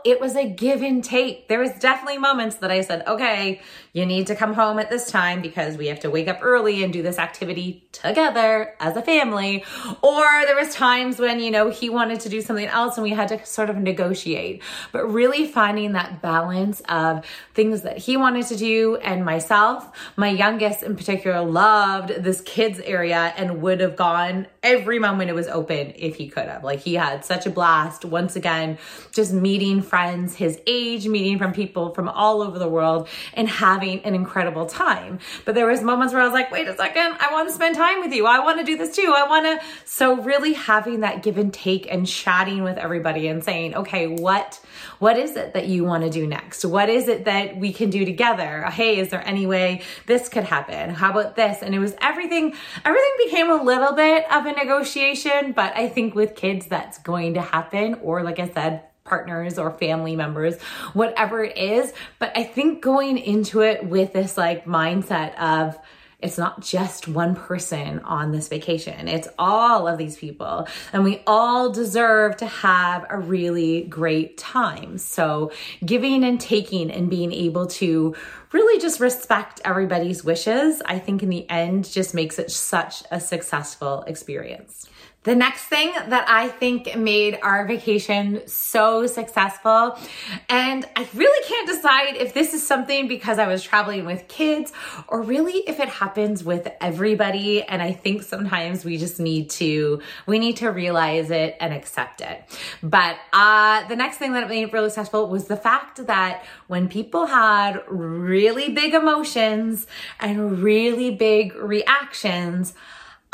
it 0.04 0.18
was 0.18 0.34
a 0.34 0.48
give 0.48 0.80
and 0.80 1.04
take. 1.04 1.48
There 1.48 1.60
was 1.60 1.72
definitely 1.72 2.18
moments 2.18 2.56
that 2.56 2.70
I 2.70 2.80
said, 2.80 3.06
okay, 3.06 3.60
you 3.92 4.06
need 4.06 4.26
to 4.28 4.34
come 4.34 4.54
home 4.54 4.78
at 4.78 4.88
this 4.88 5.10
time 5.10 5.42
because 5.42 5.76
we 5.76 5.88
have 5.88 6.00
to 6.00 6.10
wake 6.10 6.26
up 6.26 6.38
early 6.40 6.82
and 6.82 6.94
do 6.94 7.02
this 7.02 7.18
activity 7.18 7.86
together 7.92 8.74
as 8.80 8.96
a 8.96 9.02
family. 9.02 9.64
Or 10.00 10.24
there 10.46 10.56
was 10.56 10.74
times 10.74 11.18
when, 11.18 11.40
you 11.40 11.50
know, 11.50 11.68
he 11.68 11.90
wanted 11.90 12.20
to 12.20 12.30
do 12.30 12.40
something 12.40 12.66
else 12.66 12.96
and 12.96 13.04
we 13.04 13.10
had 13.10 13.28
to 13.28 13.44
sort 13.44 13.68
of 13.68 13.76
negotiate. 13.76 14.62
But 14.92 15.12
really 15.12 15.46
finding 15.46 15.92
that 15.92 16.22
balance 16.22 16.80
of 16.88 17.26
things 17.52 17.82
that 17.82 17.98
he 17.98 18.16
wanted 18.16 18.46
to 18.46 18.56
do 18.56 18.96
and 18.96 19.26
myself. 19.26 19.90
My 20.16 20.30
youngest 20.30 20.82
in 20.82 20.96
particular 20.96 21.42
loved 21.42 22.14
this 22.24 22.40
kids 22.40 22.80
area 22.80 23.34
and 23.36 23.60
would 23.60 23.80
have 23.80 23.96
gone 23.96 24.46
every 24.62 24.98
moment 25.00 25.28
it 25.28 25.34
was 25.34 25.48
open 25.48 25.92
if 25.96 26.16
he 26.16 26.28
could 26.28 26.48
have. 26.48 26.64
Like 26.64 26.80
he 26.80 26.94
had 26.94 27.26
such 27.26 27.44
a 27.44 27.50
blast 27.50 28.06
once 28.06 28.36
again, 28.36 28.78
just 29.10 29.34
meeting 29.34 29.82
friends 29.82 30.34
his 30.34 30.58
age, 30.66 31.06
meeting 31.06 31.36
from 31.36 31.52
people 31.52 31.92
from 31.92 32.08
all 32.08 32.40
over 32.40 32.58
the 32.58 32.68
world 32.68 33.06
and 33.34 33.48
having 33.50 33.81
an 33.82 34.14
incredible 34.14 34.66
time. 34.66 35.18
But 35.44 35.54
there 35.54 35.66
was 35.66 35.82
moments 35.82 36.14
where 36.14 36.22
I 36.22 36.24
was 36.24 36.32
like, 36.32 36.50
wait 36.50 36.68
a 36.68 36.76
second, 36.76 37.16
I 37.20 37.32
want 37.32 37.48
to 37.48 37.54
spend 37.54 37.76
time 37.76 38.00
with 38.00 38.12
you. 38.12 38.26
I 38.26 38.40
want 38.40 38.58
to 38.58 38.64
do 38.64 38.76
this 38.76 38.94
too. 38.94 39.12
I 39.16 39.28
want 39.28 39.44
to. 39.46 39.66
So 39.84 40.22
really 40.22 40.52
having 40.52 41.00
that 41.00 41.22
give 41.22 41.38
and 41.38 41.52
take 41.52 41.90
and 41.90 42.06
chatting 42.06 42.62
with 42.62 42.78
everybody 42.78 43.28
and 43.28 43.42
saying, 43.44 43.74
okay, 43.74 44.06
what, 44.06 44.60
what 44.98 45.18
is 45.18 45.36
it 45.36 45.54
that 45.54 45.66
you 45.66 45.84
want 45.84 46.04
to 46.04 46.10
do 46.10 46.26
next? 46.26 46.64
What 46.64 46.88
is 46.88 47.08
it 47.08 47.24
that 47.24 47.56
we 47.56 47.72
can 47.72 47.90
do 47.90 48.04
together? 48.04 48.62
Hey, 48.64 48.98
is 48.98 49.10
there 49.10 49.26
any 49.26 49.46
way 49.46 49.82
this 50.06 50.28
could 50.28 50.44
happen? 50.44 50.90
How 50.90 51.10
about 51.10 51.36
this? 51.36 51.62
And 51.62 51.74
it 51.74 51.78
was 51.78 51.94
everything, 52.00 52.54
everything 52.84 53.12
became 53.24 53.50
a 53.50 53.62
little 53.62 53.92
bit 53.92 54.30
of 54.32 54.46
a 54.46 54.52
negotiation, 54.52 55.52
but 55.52 55.76
I 55.76 55.88
think 55.88 56.14
with 56.14 56.36
kids 56.36 56.66
that's 56.66 56.98
going 56.98 57.34
to 57.34 57.42
happen. 57.42 57.94
Or 58.02 58.22
like 58.22 58.38
I 58.38 58.48
said, 58.48 58.84
partners 59.04 59.58
or 59.58 59.70
family 59.70 60.16
members, 60.16 60.60
whatever 60.92 61.44
it 61.44 61.56
is. 61.56 61.92
But 62.18 62.36
I 62.36 62.44
think 62.44 62.82
going 62.82 63.18
into 63.18 63.60
it 63.60 63.84
with 63.84 64.12
this 64.12 64.36
like 64.36 64.64
mindset 64.64 65.36
of, 65.38 65.78
it's 66.20 66.38
not 66.38 66.60
just 66.60 67.08
one 67.08 67.34
person 67.34 67.98
on 68.00 68.30
this 68.30 68.46
vacation. 68.46 69.08
It's 69.08 69.26
all 69.38 69.88
of 69.88 69.98
these 69.98 70.16
people 70.16 70.68
and 70.92 71.02
we 71.02 71.20
all 71.26 71.72
deserve 71.72 72.36
to 72.36 72.46
have 72.46 73.04
a 73.10 73.18
really 73.18 73.82
great 73.82 74.38
time. 74.38 74.98
So 74.98 75.50
giving 75.84 76.22
and 76.22 76.40
taking 76.40 76.92
and 76.92 77.10
being 77.10 77.32
able 77.32 77.66
to 77.66 78.14
really 78.52 78.80
just 78.80 79.00
respect 79.00 79.60
everybody's 79.64 80.22
wishes, 80.22 80.80
I 80.86 81.00
think 81.00 81.24
in 81.24 81.28
the 81.28 81.48
end 81.50 81.90
just 81.90 82.14
makes 82.14 82.38
it 82.38 82.52
such 82.52 83.02
a 83.10 83.18
successful 83.18 84.04
experience. 84.06 84.88
The 85.24 85.36
next 85.36 85.66
thing 85.66 85.92
that 85.92 86.28
I 86.28 86.48
think 86.48 86.96
made 86.96 87.38
our 87.42 87.64
vacation 87.64 88.42
so 88.48 89.06
successful, 89.06 89.96
and 90.48 90.84
I 90.96 91.08
really 91.14 91.48
can't 91.48 91.68
decide 91.68 92.16
if 92.16 92.34
this 92.34 92.52
is 92.54 92.66
something 92.66 93.06
because 93.06 93.38
I 93.38 93.46
was 93.46 93.62
traveling 93.62 94.04
with 94.04 94.26
kids 94.26 94.72
or 95.06 95.22
really 95.22 95.62
if 95.68 95.78
it 95.78 95.88
happens 95.88 96.42
with 96.42 96.66
everybody. 96.80 97.62
And 97.62 97.80
I 97.80 97.92
think 97.92 98.24
sometimes 98.24 98.84
we 98.84 98.98
just 98.98 99.20
need 99.20 99.48
to, 99.50 100.02
we 100.26 100.40
need 100.40 100.56
to 100.56 100.70
realize 100.70 101.30
it 101.30 101.56
and 101.60 101.72
accept 101.72 102.20
it. 102.20 102.42
But 102.82 103.16
uh, 103.32 103.86
the 103.86 103.94
next 103.94 104.16
thing 104.16 104.32
that 104.32 104.48
made 104.48 104.64
it 104.64 104.72
really 104.72 104.90
successful 104.90 105.28
was 105.28 105.46
the 105.46 105.56
fact 105.56 106.04
that 106.08 106.44
when 106.66 106.88
people 106.88 107.26
had 107.26 107.80
really 107.86 108.70
big 108.70 108.92
emotions 108.92 109.86
and 110.18 110.58
really 110.60 111.14
big 111.14 111.54
reactions, 111.54 112.74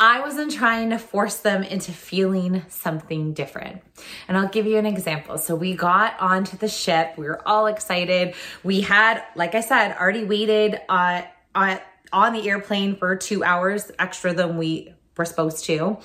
I 0.01 0.21
wasn't 0.21 0.53
trying 0.53 0.91
to 0.91 0.97
force 0.97 1.37
them 1.37 1.61
into 1.61 1.91
feeling 1.91 2.63
something 2.69 3.33
different. 3.33 3.81
And 4.29 4.37
I'll 4.37 4.47
give 4.47 4.65
you 4.65 4.77
an 4.77 4.85
example. 4.85 5.37
So 5.37 5.55
we 5.55 5.75
got 5.75 6.17
onto 6.21 6.55
the 6.55 6.69
ship. 6.69 7.15
We 7.17 7.25
were 7.25 7.45
all 7.45 7.67
excited. 7.67 8.35
We 8.63 8.79
had, 8.79 9.21
like 9.35 9.55
I 9.55 9.59
said, 9.59 9.97
already 9.97 10.23
waited 10.23 10.79
uh, 10.87 11.23
on, 11.53 11.79
on 12.13 12.31
the 12.31 12.49
airplane 12.49 12.95
for 12.95 13.17
two 13.17 13.43
hours 13.43 13.91
extra 13.99 14.33
than 14.33 14.57
we 14.57 14.93
we're 15.19 15.25
supposed 15.25 15.65
to. 15.65 15.97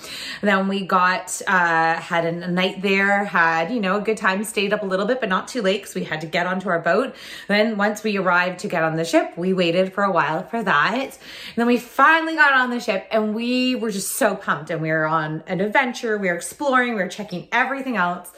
Then 0.43 0.69
we 0.69 0.85
got 0.85 1.41
uh, 1.47 1.95
had 1.95 2.27
a, 2.27 2.33
night 2.33 2.83
there, 2.83 3.25
had 3.25 3.73
you 3.73 3.81
know 3.81 3.97
a 3.97 4.01
good 4.01 4.17
time, 4.17 4.43
stayed 4.45 4.73
up 4.73 4.83
a 4.83 4.87
little 4.87 5.07
bit, 5.07 5.21
but 5.21 5.29
not 5.29 5.49
too 5.49 5.63
late 5.63 5.83
because 5.83 5.95
we 5.95 6.05
had 6.05 6.21
to 6.21 6.27
get 6.27 6.47
onto 6.47 6.69
our 6.69 6.81
boat. 6.81 7.15
Then 7.49 7.79
once 7.79 8.03
we 8.03 8.19
arrived 8.19 8.59
to 8.61 8.69
get 8.69 8.83
on 8.83 8.97
the 8.97 9.05
ship, 9.05 9.39
we 9.39 9.55
waited 9.55 9.95
for 9.95 10.03
a 10.03 10.11
while 10.11 10.43
for 10.43 10.63
that. 10.63 10.95
And 10.95 11.19
then 11.57 11.67
we 11.67 11.79
finally 11.79 12.35
got 12.35 12.53
on 12.53 12.71
the 12.71 12.81
ship, 12.81 13.07
and 13.11 13.35
we 13.35 13.77
were 13.77 13.91
just 13.91 14.13
so 14.17 14.35
pumped. 14.35 14.71
And 14.71 14.83
we 14.83 14.91
were 14.91 15.07
on 15.07 15.45
an 15.47 15.61
adventure. 15.61 16.19
We 16.19 16.29
were 16.29 16.35
exploring. 16.35 16.91
We 16.91 17.03
were 17.03 17.09
checking 17.09 17.49
everything 17.53 17.97
else. 17.97 18.33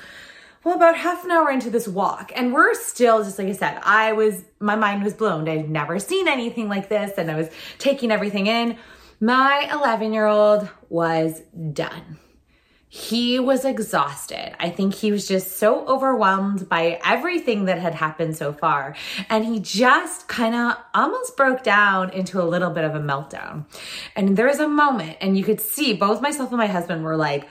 Well, 0.62 0.74
about 0.74 0.96
half 0.96 1.24
an 1.24 1.30
hour 1.30 1.48
into 1.50 1.70
this 1.70 1.86
walk, 1.86 2.32
and 2.34 2.52
we're 2.52 2.74
still 2.74 3.22
just 3.22 3.38
like 3.38 3.46
I 3.46 3.52
said, 3.52 3.80
I 3.84 4.12
was 4.12 4.44
my 4.58 4.74
mind 4.74 5.04
was 5.04 5.14
blown. 5.14 5.48
I'd 5.48 5.70
never 5.70 5.98
seen 6.00 6.28
anything 6.28 6.68
like 6.68 6.88
this, 6.88 7.12
and 7.16 7.30
I 7.30 7.36
was 7.36 7.48
taking 7.78 8.10
everything 8.10 8.46
in. 8.48 8.76
My 9.20 9.68
11 9.72 10.12
year 10.12 10.26
old 10.26 10.68
was 10.88 11.40
done. 11.72 12.18
He 12.88 13.40
was 13.40 13.64
exhausted. 13.64 14.54
I 14.62 14.70
think 14.70 14.94
he 14.94 15.10
was 15.10 15.26
just 15.26 15.56
so 15.56 15.86
overwhelmed 15.86 16.68
by 16.68 17.00
everything 17.04 17.64
that 17.64 17.78
had 17.78 17.94
happened 17.94 18.36
so 18.36 18.52
far. 18.52 18.94
And 19.28 19.44
he 19.44 19.58
just 19.58 20.28
kind 20.28 20.54
of 20.54 20.76
almost 20.94 21.36
broke 21.36 21.62
down 21.62 22.10
into 22.10 22.40
a 22.40 22.44
little 22.44 22.70
bit 22.70 22.84
of 22.84 22.94
a 22.94 23.00
meltdown. 23.00 23.66
And 24.14 24.36
there 24.36 24.46
was 24.46 24.60
a 24.60 24.68
moment, 24.68 25.16
and 25.20 25.36
you 25.36 25.44
could 25.44 25.60
see 25.60 25.94
both 25.94 26.22
myself 26.22 26.50
and 26.50 26.58
my 26.58 26.68
husband 26.68 27.04
were 27.04 27.16
like, 27.16 27.48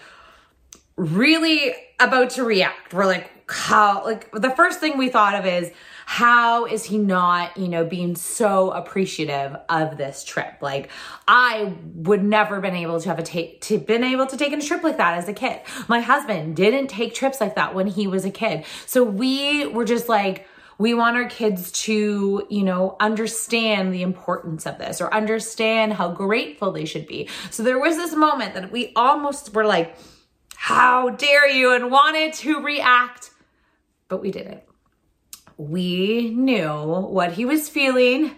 really 0.96 1.76
about 2.00 2.32
to 2.32 2.44
react. 2.44 2.94
We're 2.94 3.06
like, 3.06 3.30
how, 3.48 4.04
like, 4.06 4.32
the 4.32 4.52
first 4.52 4.80
thing 4.80 4.98
we 4.98 5.10
thought 5.10 5.36
of 5.36 5.46
is, 5.46 5.72
how 6.06 6.66
is 6.66 6.86
he 6.86 7.00
not, 7.00 7.58
you 7.58 7.68
know, 7.68 7.84
being 7.84 8.16
so 8.16 8.72
appreciative 8.72 9.58
of 9.70 9.98
this 9.98 10.24
trip? 10.24 10.58
Like 10.62 10.90
I 11.28 11.74
would 11.96 12.24
never 12.24 12.62
been 12.62 12.76
able 12.76 13.02
to 13.02 13.10
have 13.10 13.18
a 13.18 13.24
take 13.24 13.62
to 13.62 13.80
been 13.80 14.04
able 14.04 14.28
to 14.28 14.38
take 14.38 14.54
a 14.54 14.62
trip 14.62 14.84
like 14.84 14.98
that 14.98 15.18
as 15.18 15.28
a 15.28 15.34
kid. 15.34 15.62
My 15.88 16.02
husband 16.02 16.56
didn't 16.56 16.88
take 16.88 17.16
trips 17.16 17.42
like 17.42 17.56
that 17.56 17.74
when 17.74 17.88
he 17.88 18.06
was 18.06 18.24
a 18.24 18.30
kid. 18.30 18.66
So 18.86 19.04
we 19.04 19.66
were 19.66 19.84
just 19.84 20.08
like 20.08 20.48
we 20.78 20.94
want 20.94 21.18
our 21.18 21.28
kids 21.28 21.72
to, 21.72 22.46
you 22.50 22.64
know, 22.64 22.98
understand 23.00 23.94
the 23.94 24.02
importance 24.04 24.66
of 24.66 24.78
this 24.78 25.02
or 25.02 25.12
understand 25.14 25.94
how 25.94 26.12
grateful 26.12 26.72
they 26.72 26.86
should 26.86 27.08
be. 27.08 27.30
So 27.50 27.64
there 27.64 27.80
was 27.80 27.96
this 27.96 28.14
moment 28.14 28.54
that 28.54 28.72
we 28.72 28.92
almost 28.96 29.54
were 29.54 29.66
like, 29.66 29.98
how 30.56 31.10
dare 31.12 31.50
you, 31.50 31.74
and 31.74 31.90
wanted 31.90 32.34
to 32.34 32.62
react, 32.62 33.32
but 34.10 34.22
we 34.22 34.32
didn't 34.32 34.64
we 35.58 36.32
knew 36.32 36.70
what 36.70 37.34
he 37.34 37.46
was 37.46 37.70
feeling 37.70 38.36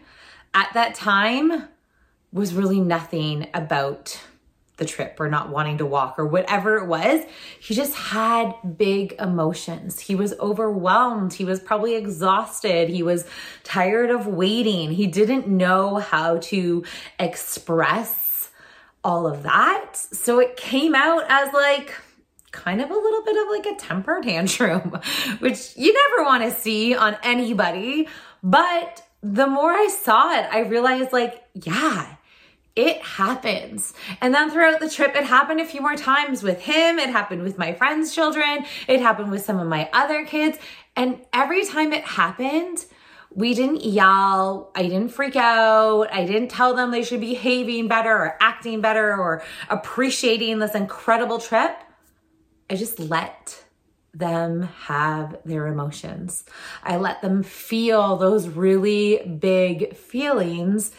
at 0.53 0.73
that 0.73 0.95
time 0.95 1.67
was 2.31 2.53
really 2.53 2.79
nothing 2.79 3.47
about 3.53 4.19
the 4.77 4.85
trip 4.85 5.19
or 5.19 5.27
not 5.27 5.49
wanting 5.49 5.79
to 5.79 5.85
walk 5.85 6.19
or 6.19 6.25
whatever 6.27 6.77
it 6.77 6.85
was. 6.85 7.21
He 7.59 7.73
just 7.73 7.95
had 7.95 8.53
big 8.77 9.15
emotions. 9.19 9.99
He 9.99 10.15
was 10.15 10.33
overwhelmed. 10.39 11.33
He 11.33 11.45
was 11.45 11.59
probably 11.59 11.95
exhausted. 11.95 12.89
He 12.89 13.01
was 13.01 13.25
tired 13.63 14.11
of 14.11 14.27
waiting. 14.27 14.91
He 14.91 15.07
didn't 15.07 15.47
know 15.47 15.95
how 15.95 16.37
to 16.37 16.83
express 17.19 18.51
all 19.03 19.25
of 19.25 19.43
that. 19.43 19.95
So 19.95 20.39
it 20.39 20.57
came 20.57 20.93
out 20.93 21.23
as 21.27 21.51
like, 21.53 21.95
kind 22.51 22.81
of 22.81 22.89
a 22.89 22.93
little 22.93 23.23
bit 23.23 23.37
of 23.37 23.49
like 23.49 23.65
a 23.65 23.75
temper 23.75 24.21
tantrum, 24.23 24.99
which 25.39 25.75
you 25.75 25.93
never 25.93 26.23
want 26.27 26.43
to 26.43 26.51
see 26.51 26.95
on 26.95 27.17
anybody. 27.23 28.07
But 28.43 29.03
the 29.21 29.47
more 29.47 29.71
I 29.71 29.87
saw 29.87 30.31
it, 30.37 30.47
I 30.51 30.59
realized 30.61 31.11
like, 31.11 31.43
yeah, 31.53 32.15
it 32.75 33.01
happens. 33.01 33.93
And 34.21 34.33
then 34.33 34.51
throughout 34.51 34.79
the 34.79 34.89
trip, 34.89 35.15
it 35.15 35.23
happened 35.23 35.59
a 35.59 35.65
few 35.65 35.81
more 35.81 35.95
times 35.95 36.43
with 36.43 36.61
him. 36.61 36.99
It 36.99 37.09
happened 37.09 37.41
with 37.41 37.57
my 37.57 37.73
friends' 37.73 38.13
children. 38.13 38.65
It 38.87 39.01
happened 39.01 39.31
with 39.31 39.43
some 39.43 39.59
of 39.59 39.67
my 39.67 39.89
other 39.93 40.25
kids. 40.25 40.59
And 40.95 41.19
every 41.33 41.65
time 41.65 41.91
it 41.91 42.03
happened, 42.03 42.85
we 43.33 43.55
didn't 43.55 43.83
yell. 43.83 44.71
I 44.75 44.83
didn't 44.83 45.09
freak 45.09 45.35
out. 45.35 46.07
I 46.13 46.25
didn't 46.25 46.49
tell 46.49 46.75
them 46.75 46.91
they 46.91 47.03
should 47.03 47.19
be 47.19 47.33
behaving 47.33 47.87
better 47.87 48.11
or 48.11 48.37
acting 48.39 48.81
better 48.81 49.17
or 49.17 49.43
appreciating 49.69 50.59
this 50.59 50.75
incredible 50.75 51.39
trip. 51.39 51.77
I 52.69 52.75
just 52.75 52.99
let 52.99 53.63
them 54.13 54.63
have 54.63 55.37
their 55.45 55.67
emotions. 55.67 56.43
I 56.83 56.97
let 56.97 57.21
them 57.21 57.43
feel 57.43 58.17
those 58.17 58.47
really 58.47 59.19
big 59.39 59.95
feelings 59.95 60.91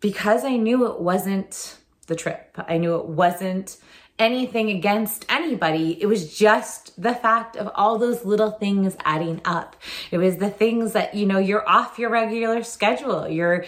because 0.00 0.44
I 0.44 0.56
knew 0.56 0.86
it 0.86 1.00
wasn't 1.00 1.78
the 2.06 2.16
trip. 2.16 2.56
I 2.56 2.78
knew 2.78 2.96
it 2.96 3.06
wasn't 3.06 3.78
anything 4.18 4.70
against 4.70 5.24
anybody. 5.28 6.00
It 6.00 6.06
was 6.06 6.36
just 6.36 7.00
the 7.00 7.14
fact 7.14 7.56
of 7.56 7.70
all 7.74 7.98
those 7.98 8.24
little 8.24 8.50
things 8.50 8.96
adding 9.04 9.40
up. 9.44 9.76
It 10.10 10.18
was 10.18 10.36
the 10.36 10.50
things 10.50 10.92
that, 10.92 11.14
you 11.14 11.26
know, 11.26 11.38
you're 11.38 11.68
off 11.68 11.98
your 11.98 12.10
regular 12.10 12.62
schedule. 12.64 13.28
You're 13.28 13.64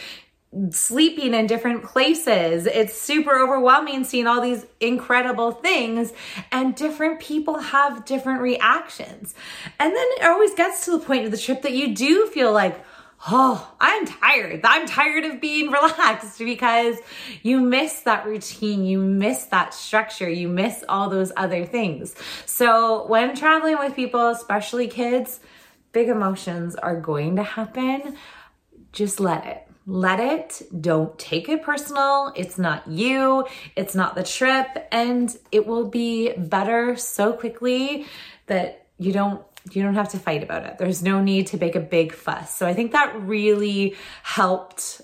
sleeping 0.70 1.32
in 1.32 1.46
different 1.46 1.84
places. 1.84 2.66
It's 2.66 3.00
super 3.00 3.38
overwhelming 3.38 4.04
seeing 4.04 4.26
all 4.26 4.40
these 4.40 4.66
incredible 4.80 5.52
things, 5.52 6.12
and 6.50 6.74
different 6.74 7.20
people 7.20 7.58
have 7.58 8.04
different 8.04 8.40
reactions. 8.40 9.34
And 9.78 9.94
then 9.94 10.06
it 10.18 10.24
always 10.24 10.54
gets 10.54 10.84
to 10.86 10.92
the 10.92 10.98
point 10.98 11.24
of 11.24 11.30
the 11.30 11.38
trip 11.38 11.62
that 11.62 11.72
you 11.72 11.94
do 11.94 12.26
feel 12.26 12.52
like, 12.52 12.84
oh, 13.28 13.74
I'm 13.80 14.06
tired. 14.06 14.62
I'm 14.64 14.86
tired 14.86 15.24
of 15.24 15.40
being 15.40 15.70
relaxed 15.70 16.38
because 16.38 16.96
you 17.42 17.60
miss 17.60 18.00
that 18.00 18.26
routine, 18.26 18.84
you 18.84 18.98
miss 18.98 19.44
that 19.46 19.72
structure, 19.72 20.28
you 20.28 20.48
miss 20.48 20.82
all 20.88 21.10
those 21.10 21.30
other 21.36 21.64
things. 21.64 22.14
So 22.46 23.06
when 23.06 23.36
traveling 23.36 23.78
with 23.78 23.94
people, 23.94 24.28
especially 24.28 24.88
kids, 24.88 25.38
big 25.92 26.08
emotions 26.08 26.74
are 26.74 26.98
going 27.00 27.36
to 27.36 27.42
happen. 27.44 28.16
Just 28.92 29.20
let 29.20 29.46
it 29.46 29.69
let 29.90 30.20
it. 30.20 30.62
Don't 30.80 31.18
take 31.18 31.48
it 31.48 31.64
personal. 31.64 32.32
It's 32.36 32.58
not 32.58 32.86
you. 32.86 33.44
It's 33.74 33.96
not 33.96 34.14
the 34.14 34.22
trip. 34.22 34.86
And 34.92 35.36
it 35.50 35.66
will 35.66 35.88
be 35.88 36.32
better 36.32 36.96
so 36.96 37.32
quickly 37.32 38.06
that 38.46 38.86
you 38.98 39.12
don't 39.12 39.44
you 39.72 39.82
don't 39.82 39.94
have 39.94 40.08
to 40.10 40.18
fight 40.18 40.42
about 40.42 40.64
it. 40.64 40.78
There's 40.78 41.02
no 41.02 41.20
need 41.20 41.48
to 41.48 41.58
make 41.58 41.74
a 41.74 41.80
big 41.80 42.14
fuss. 42.14 42.56
So 42.56 42.66
I 42.66 42.72
think 42.72 42.92
that 42.92 43.20
really 43.20 43.96
helped 44.22 45.02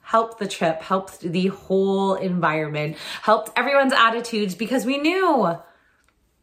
helped 0.00 0.38
the 0.38 0.48
trip, 0.48 0.80
helped 0.80 1.20
the 1.20 1.48
whole 1.48 2.14
environment, 2.14 2.96
helped 3.22 3.50
everyone's 3.56 3.92
attitudes 3.92 4.54
because 4.54 4.86
we 4.86 4.98
knew 4.98 5.56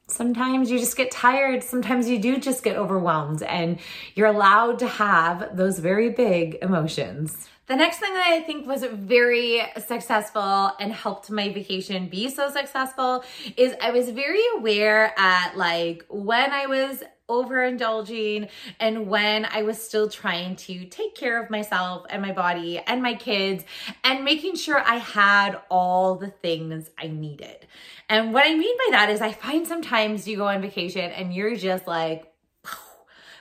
sometimes 0.08 0.69
you 0.69 0.78
just 0.78 0.97
get 0.97 1.10
tired. 1.10 1.63
Sometimes 1.63 2.10
you 2.10 2.19
do 2.19 2.38
just 2.38 2.63
get 2.63 2.76
overwhelmed 2.76 3.43
and 3.43 3.80
you're 4.13 4.28
allowed 4.28 4.80
to 4.80 4.88
have 4.88 5.56
those 5.56 5.80
very 5.80 6.10
big 6.10 6.58
emotions. 6.62 7.47
The 7.67 7.75
next 7.75 7.99
thing 7.99 8.13
that 8.13 8.27
I 8.27 8.39
think 8.43 8.65
was 8.65 8.86
very 8.86 9.62
successful 9.86 10.71
and 10.80 10.93
helped 10.93 11.30
my 11.30 11.51
vacation 11.51 12.08
be 12.08 12.30
so 12.30 12.49
successful 12.49 13.25
is 13.58 13.75
I 13.82 13.91
was 13.91 14.10
very 14.10 14.41
aware 14.56 15.13
at 15.19 15.58
like 15.58 16.06
when 16.08 16.53
I 16.53 16.67
was 16.67 17.03
overindulging 17.30 18.47
and 18.80 19.08
when 19.08 19.43
I 19.43 19.63
was 19.63 19.84
still 19.84 20.08
trying 20.08 20.56
to 20.56 20.86
take 20.86 21.13
care 21.15 21.43
of 21.43 21.49
myself 21.49 22.06
and 22.10 22.21
my 22.21 22.32
body 22.32 22.80
and 22.80 23.03
my 23.03 23.15
kids 23.15 23.65
and 24.01 24.23
making 24.23 24.56
sure 24.56 24.80
I 24.80 24.95
had 24.95 25.60
all 25.69 26.15
the 26.15 26.30
things 26.30 26.89
I 26.97 27.08
needed. 27.08 27.67
And 28.08 28.34
what 28.34 28.47
I 28.47 28.56
mean 28.56 28.77
by 28.77 28.91
that 28.91 29.10
is 29.10 29.19
I 29.19 29.34
find 29.34 29.67
sometimes 29.67 30.25
you 30.25 30.38
go 30.38 30.47
on 30.47 30.62
vacation 30.62 31.12
and 31.12 31.34
you're 31.34 31.58
just 31.58 31.86
like, 31.86 32.34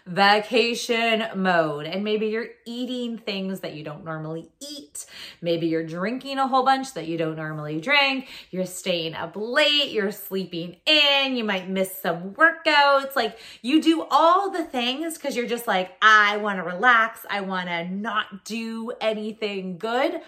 vacation 0.07 1.25
mode. 1.35 1.87
And 1.87 2.05
maybe 2.05 2.29
you're 2.29 2.51
eating 2.65 3.19
things 3.19 3.61
that 3.61 3.75
you 3.75 3.83
don't 3.83 4.05
normally 4.05 4.49
eat. 4.61 5.05
Maybe 5.43 5.67
you're 5.67 5.87
drinking 5.87 6.39
a 6.39 6.47
whole 6.47 6.65
bunch 6.65 6.95
that 6.95 7.09
you 7.09 7.19
don't 7.19 7.37
normally 7.37 7.81
drink. 7.81 8.29
You're 8.51 8.67
staying 8.67 9.15
up 9.15 9.33
late. 9.35 9.91
You're 9.91 10.13
sleeping 10.13 10.77
in. 10.87 11.37
You 11.37 11.45
might 11.45 11.69
miss 11.69 12.01
some 12.01 12.35
workouts. 12.35 13.17
Like 13.17 13.39
you 13.63 13.83
do 13.83 14.07
all 14.11 14.51
the 14.51 14.65
things 14.65 15.15
because 15.15 15.37
you're 15.37 15.47
just 15.47 15.67
like, 15.67 15.91
I 16.01 16.37
want 16.37 16.59
to 16.59 16.63
relax. 16.63 17.27
I 17.29 17.41
want 17.41 17.69
to 17.69 17.89
not 17.89 18.45
do 18.45 18.93
anything 19.01 19.79
good. 19.79 20.21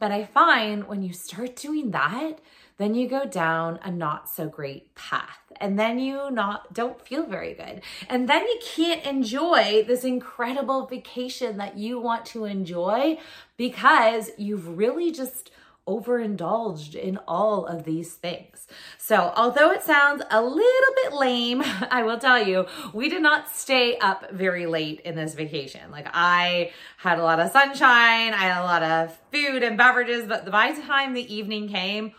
But 0.00 0.10
I 0.10 0.24
find 0.24 0.88
when 0.88 1.02
you 1.02 1.12
start 1.12 1.54
doing 1.54 1.92
that, 1.92 2.40
then 2.82 2.94
you 2.94 3.08
go 3.08 3.24
down 3.24 3.78
a 3.82 3.90
not 3.90 4.28
so 4.28 4.48
great 4.48 4.94
path 4.94 5.52
and 5.60 5.78
then 5.78 5.98
you 5.98 6.30
not 6.30 6.74
don't 6.74 7.00
feel 7.06 7.24
very 7.24 7.54
good 7.54 7.82
and 8.08 8.28
then 8.28 8.42
you 8.42 8.58
can't 8.64 9.04
enjoy 9.06 9.84
this 9.86 10.04
incredible 10.04 10.86
vacation 10.86 11.56
that 11.58 11.78
you 11.78 12.00
want 12.00 12.26
to 12.26 12.44
enjoy 12.44 13.18
because 13.56 14.30
you've 14.36 14.76
really 14.76 15.12
just 15.12 15.50
overindulged 15.86 16.94
in 16.94 17.18
all 17.26 17.66
of 17.66 17.84
these 17.84 18.14
things. 18.14 18.68
So, 18.98 19.32
although 19.36 19.72
it 19.72 19.82
sounds 19.82 20.22
a 20.30 20.40
little 20.40 20.94
bit 21.02 21.12
lame, 21.12 21.62
I 21.90 22.02
will 22.04 22.18
tell 22.18 22.46
you, 22.46 22.66
we 22.92 23.08
did 23.08 23.22
not 23.22 23.50
stay 23.50 23.96
up 23.98 24.30
very 24.30 24.66
late 24.66 25.00
in 25.00 25.16
this 25.16 25.34
vacation. 25.34 25.90
Like, 25.90 26.06
I 26.12 26.70
had 26.98 27.18
a 27.18 27.22
lot 27.22 27.40
of 27.40 27.50
sunshine, 27.50 28.32
I 28.32 28.44
had 28.44 28.62
a 28.62 28.64
lot 28.64 28.82
of 28.82 29.18
food 29.32 29.62
and 29.62 29.76
beverages, 29.76 30.26
but 30.28 30.50
by 30.50 30.72
the 30.72 30.82
time 30.82 31.14
the 31.14 31.34
evening 31.34 31.68
came, 31.68 32.12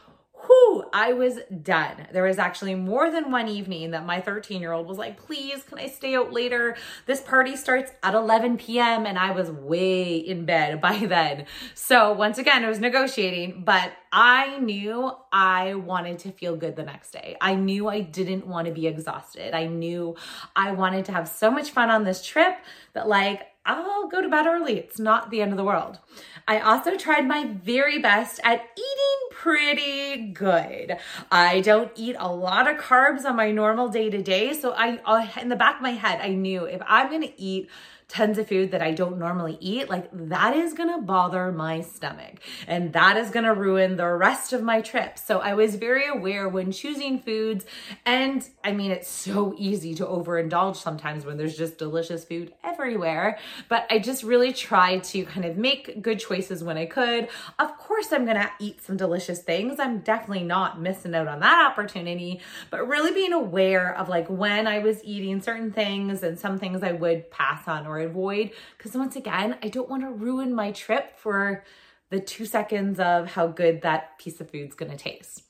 whew, 0.46 0.86
I 0.94 1.14
was 1.14 1.40
done. 1.62 2.08
There 2.12 2.24
was 2.24 2.38
actually 2.38 2.76
more 2.76 3.10
than 3.10 3.32
one 3.32 3.48
evening 3.48 3.92
that 3.92 4.06
my 4.06 4.22
13 4.22 4.62
year 4.62 4.72
old 4.72 4.88
was 4.88 4.98
like, 4.98 5.18
please, 5.18 5.64
can 5.64 5.80
I 5.80 5.88
stay 5.88 6.16
out 6.16 6.32
later? 6.32 6.76
This 7.06 7.22
party 7.22 7.56
starts 7.56 7.92
at 8.02 8.14
11 8.14 8.58
p.m. 8.58 9.06
and 9.06 9.18
I 9.18 9.32
was 9.32 9.50
way 9.50 10.16
in 10.16 10.46
bed 10.46 10.82
by 10.88 10.98
then. 10.98 11.46
So 11.74 12.12
once 12.14 12.38
again, 12.38 12.64
it 12.64 12.68
was 12.68 12.80
negotiating, 12.80 13.64
but 13.66 13.94
I 14.12 14.60
knew 14.60 15.12
I 15.32 15.76
wanted 15.76 16.20
to 16.20 16.32
feel 16.32 16.56
good 16.56 16.76
the 16.76 16.84
next 16.84 17.12
day. 17.12 17.36
I 17.42 17.56
knew 17.56 17.88
I 17.88 18.02
didn't 18.02 18.46
want 18.46 18.68
to 18.68 18.74
be 18.74 18.88
exhausted. 18.88 19.54
I 19.54 19.68
knew 19.68 20.16
I 20.56 20.72
wanted 20.72 21.06
to 21.06 21.12
have 21.12 21.28
so 21.28 21.50
much 21.50 21.72
fun 21.72 21.90
on 21.90 22.04
this 22.04 22.24
trip 22.26 22.58
that 22.94 23.08
like 23.08 23.48
I'll 23.66 24.08
go 24.08 24.22
to 24.22 24.28
bed 24.28 24.46
early. 24.46 24.78
It's 24.78 25.00
not 25.00 25.30
the 25.30 25.42
end 25.42 25.52
of 25.52 25.58
the 25.58 25.64
world. 25.64 26.00
I 26.48 26.60
also 26.60 26.98
tried 26.98 27.28
my 27.28 27.48
very 27.64 28.00
best 28.00 28.40
at 28.44 28.68
eating 28.76 29.30
pretty 29.32 30.32
good. 30.32 30.98
I 31.32 31.62
don't 31.62 31.92
eat 31.96 32.16
a 32.20 32.34
lot 32.34 32.70
of 32.70 32.78
carbs 32.78 33.26
on 33.26 33.36
my 33.36 33.52
normal 33.52 33.90
day 33.90 34.10
to 34.10 34.22
day. 34.22 34.54
So 34.54 34.72
I, 34.72 35.00
uh, 35.06 35.28
in 35.42 35.50
the 35.50 35.56
back 35.56 35.78
of 35.78 35.82
my 35.82 35.92
head, 35.92 36.20
I 36.22 36.30
knew 36.30 36.66
if 36.66 36.82
I'm 36.86 37.10
going 37.10 37.22
to 37.22 37.42
eat 37.42 37.70
tons 38.14 38.38
of 38.38 38.48
food 38.48 38.70
that 38.72 38.82
I 38.82 38.92
don't 38.92 39.18
normally 39.18 39.58
eat, 39.60 39.90
like 39.90 40.08
that 40.14 40.56
is 40.56 40.74
gonna 40.74 41.02
bother 41.02 41.52
my 41.52 41.82
stomach 41.82 42.40
and 42.68 42.94
that 42.94 43.18
is 43.18 43.32
gonna 43.32 43.56
ruin 43.56 43.96
the 43.96 44.08
rest 44.08 44.54
of 44.54 44.62
my 44.62 44.82
trip. 44.82 45.18
So 45.18 45.40
I 45.40 45.56
was 45.56 45.76
very 45.76 46.08
aware 46.08 46.48
when 46.48 46.72
choosing 46.72 47.20
foods. 47.20 47.66
And 48.06 48.48
I 48.64 48.72
mean, 48.72 48.92
it's 48.92 49.10
so 49.10 49.56
easy 49.58 49.96
to 49.96 50.06
overindulge 50.06 50.76
sometimes 50.76 51.26
when 51.26 51.38
there's 51.38 51.58
just 51.58 51.80
delicious 51.80 52.24
food 52.24 52.54
everywhere. 52.64 53.40
But 53.68 53.88
I 53.90 53.98
just 53.98 54.22
really 54.22 54.54
tried 54.54 55.04
to 55.06 55.26
kind 55.26 55.46
of 55.46 55.58
make 55.58 56.02
good 56.02 56.20
choices 56.20 56.33
when 56.64 56.78
I 56.78 56.86
could. 56.86 57.30
Of 57.60 57.78
course, 57.78 58.12
I'm 58.12 58.26
gonna 58.26 58.52
eat 58.60 58.82
some 58.82 58.98
delicious 58.98 59.42
things. 59.42 59.80
I'm 59.80 60.00
definitely 60.00 60.44
not 60.44 60.82
missing 60.82 61.14
out 61.14 61.28
on 61.28 61.40
that 61.42 61.72
opportunity, 61.72 62.42
but 62.70 62.88
really 62.88 63.12
being 63.12 63.34
aware 63.34 63.96
of 63.98 64.10
like 64.10 64.28
when 64.28 64.66
I 64.68 64.80
was 64.80 65.04
eating 65.04 65.42
certain 65.42 65.72
things 65.72 66.24
and 66.24 66.40
some 66.40 66.58
things 66.58 66.82
I 66.82 66.94
would 66.94 67.30
pass 67.30 67.68
on 67.68 67.86
or 67.86 68.00
avoid. 68.00 68.52
Because 68.78 68.96
once 68.96 69.16
again, 69.16 69.58
I 69.62 69.70
don't 69.70 69.90
want 69.90 70.04
to 70.04 70.10
ruin 70.10 70.54
my 70.54 70.72
trip 70.72 71.18
for 71.18 71.64
the 72.10 72.20
two 72.20 72.46
seconds 72.46 73.00
of 73.00 73.32
how 73.32 73.48
good 73.48 73.82
that 73.82 74.18
piece 74.18 74.42
of 74.42 74.50
food's 74.50 74.76
gonna 74.76 74.98
taste. 74.98 75.44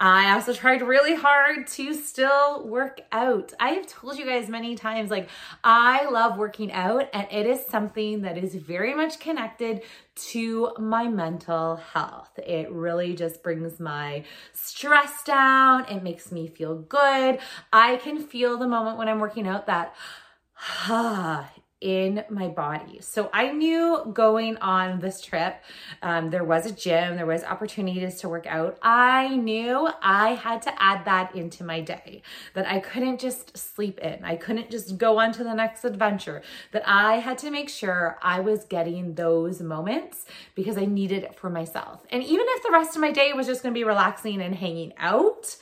I 0.00 0.32
also 0.32 0.52
tried 0.52 0.82
really 0.82 1.14
hard 1.14 1.66
to 1.68 1.94
still 1.94 2.66
work 2.66 3.00
out. 3.12 3.52
I 3.60 3.70
have 3.70 3.86
told 3.86 4.18
you 4.18 4.26
guys 4.26 4.48
many 4.48 4.74
times, 4.74 5.10
like, 5.10 5.28
I 5.64 6.08
love 6.10 6.38
working 6.38 6.72
out, 6.72 7.08
and 7.12 7.26
it 7.30 7.46
is 7.46 7.64
something 7.66 8.22
that 8.22 8.38
is 8.38 8.54
very 8.54 8.94
much 8.94 9.20
connected 9.20 9.82
to 10.30 10.72
my 10.78 11.08
mental 11.08 11.76
health. 11.76 12.38
It 12.38 12.70
really 12.70 13.14
just 13.14 13.42
brings 13.42 13.78
my 13.78 14.24
stress 14.52 15.22
down, 15.24 15.86
it 15.86 16.02
makes 16.02 16.32
me 16.32 16.48
feel 16.48 16.76
good. 16.76 17.38
I 17.72 17.96
can 17.96 18.18
feel 18.20 18.58
the 18.58 18.68
moment 18.68 18.98
when 18.98 19.08
I'm 19.08 19.20
working 19.20 19.46
out 19.46 19.66
that, 19.66 19.94
ah, 20.88 21.50
in 21.80 22.24
my 22.28 22.48
body. 22.48 22.98
So 23.00 23.30
I 23.32 23.52
knew 23.52 24.10
going 24.12 24.56
on 24.56 24.98
this 24.98 25.20
trip, 25.20 25.62
um, 26.02 26.30
there 26.30 26.44
was 26.44 26.66
a 26.66 26.72
gym, 26.72 27.16
there 27.16 27.26
was 27.26 27.44
opportunities 27.44 28.16
to 28.20 28.28
work 28.28 28.46
out. 28.46 28.78
I 28.82 29.36
knew 29.36 29.88
I 30.02 30.30
had 30.30 30.62
to 30.62 30.82
add 30.82 31.04
that 31.04 31.36
into 31.36 31.62
my 31.62 31.80
day, 31.80 32.22
that 32.54 32.66
I 32.66 32.80
couldn't 32.80 33.20
just 33.20 33.56
sleep 33.56 33.98
in. 34.00 34.24
I 34.24 34.34
couldn't 34.34 34.70
just 34.70 34.98
go 34.98 35.20
on 35.20 35.32
to 35.32 35.44
the 35.44 35.54
next 35.54 35.84
adventure, 35.84 36.42
that 36.72 36.82
I 36.84 37.16
had 37.16 37.38
to 37.38 37.50
make 37.50 37.68
sure 37.68 38.18
I 38.22 38.40
was 38.40 38.64
getting 38.64 39.14
those 39.14 39.60
moments 39.60 40.24
because 40.56 40.76
I 40.76 40.84
needed 40.84 41.22
it 41.22 41.36
for 41.36 41.48
myself. 41.48 42.04
And 42.10 42.24
even 42.24 42.46
if 42.48 42.62
the 42.64 42.72
rest 42.72 42.96
of 42.96 43.02
my 43.02 43.12
day 43.12 43.32
was 43.32 43.46
just 43.46 43.62
going 43.62 43.72
to 43.72 43.78
be 43.78 43.84
relaxing 43.84 44.42
and 44.42 44.54
hanging 44.54 44.94
out, 44.98 45.56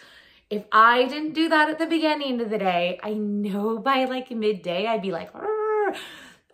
if 0.48 0.64
I 0.70 1.04
didn't 1.06 1.34
do 1.34 1.48
that 1.48 1.68
at 1.68 1.78
the 1.78 1.86
beginning 1.86 2.40
of 2.40 2.50
the 2.50 2.58
day, 2.58 3.00
I 3.02 3.14
know 3.14 3.78
by 3.78 4.04
like 4.04 4.30
midday, 4.30 4.86
I'd 4.86 5.02
be 5.02 5.10
like, 5.10 5.30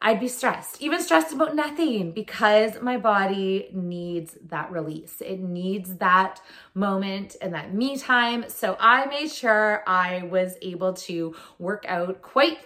I'd 0.04 0.18
be 0.18 0.26
stressed, 0.26 0.82
even 0.82 1.00
stressed 1.00 1.32
about 1.32 1.54
nothing 1.54 2.10
because 2.10 2.80
my 2.82 2.96
body 2.96 3.68
needs 3.72 4.36
that 4.48 4.72
release. 4.72 5.20
It 5.20 5.38
needs 5.38 5.96
that 5.98 6.40
moment 6.74 7.36
and 7.40 7.54
that 7.54 7.72
me 7.72 7.96
time. 7.96 8.46
So 8.48 8.76
I 8.80 9.06
made 9.06 9.30
sure 9.30 9.84
I 9.86 10.24
was 10.24 10.56
able 10.60 10.94
to 10.94 11.36
work 11.60 11.84
out 11.86 12.20
quite 12.20 12.58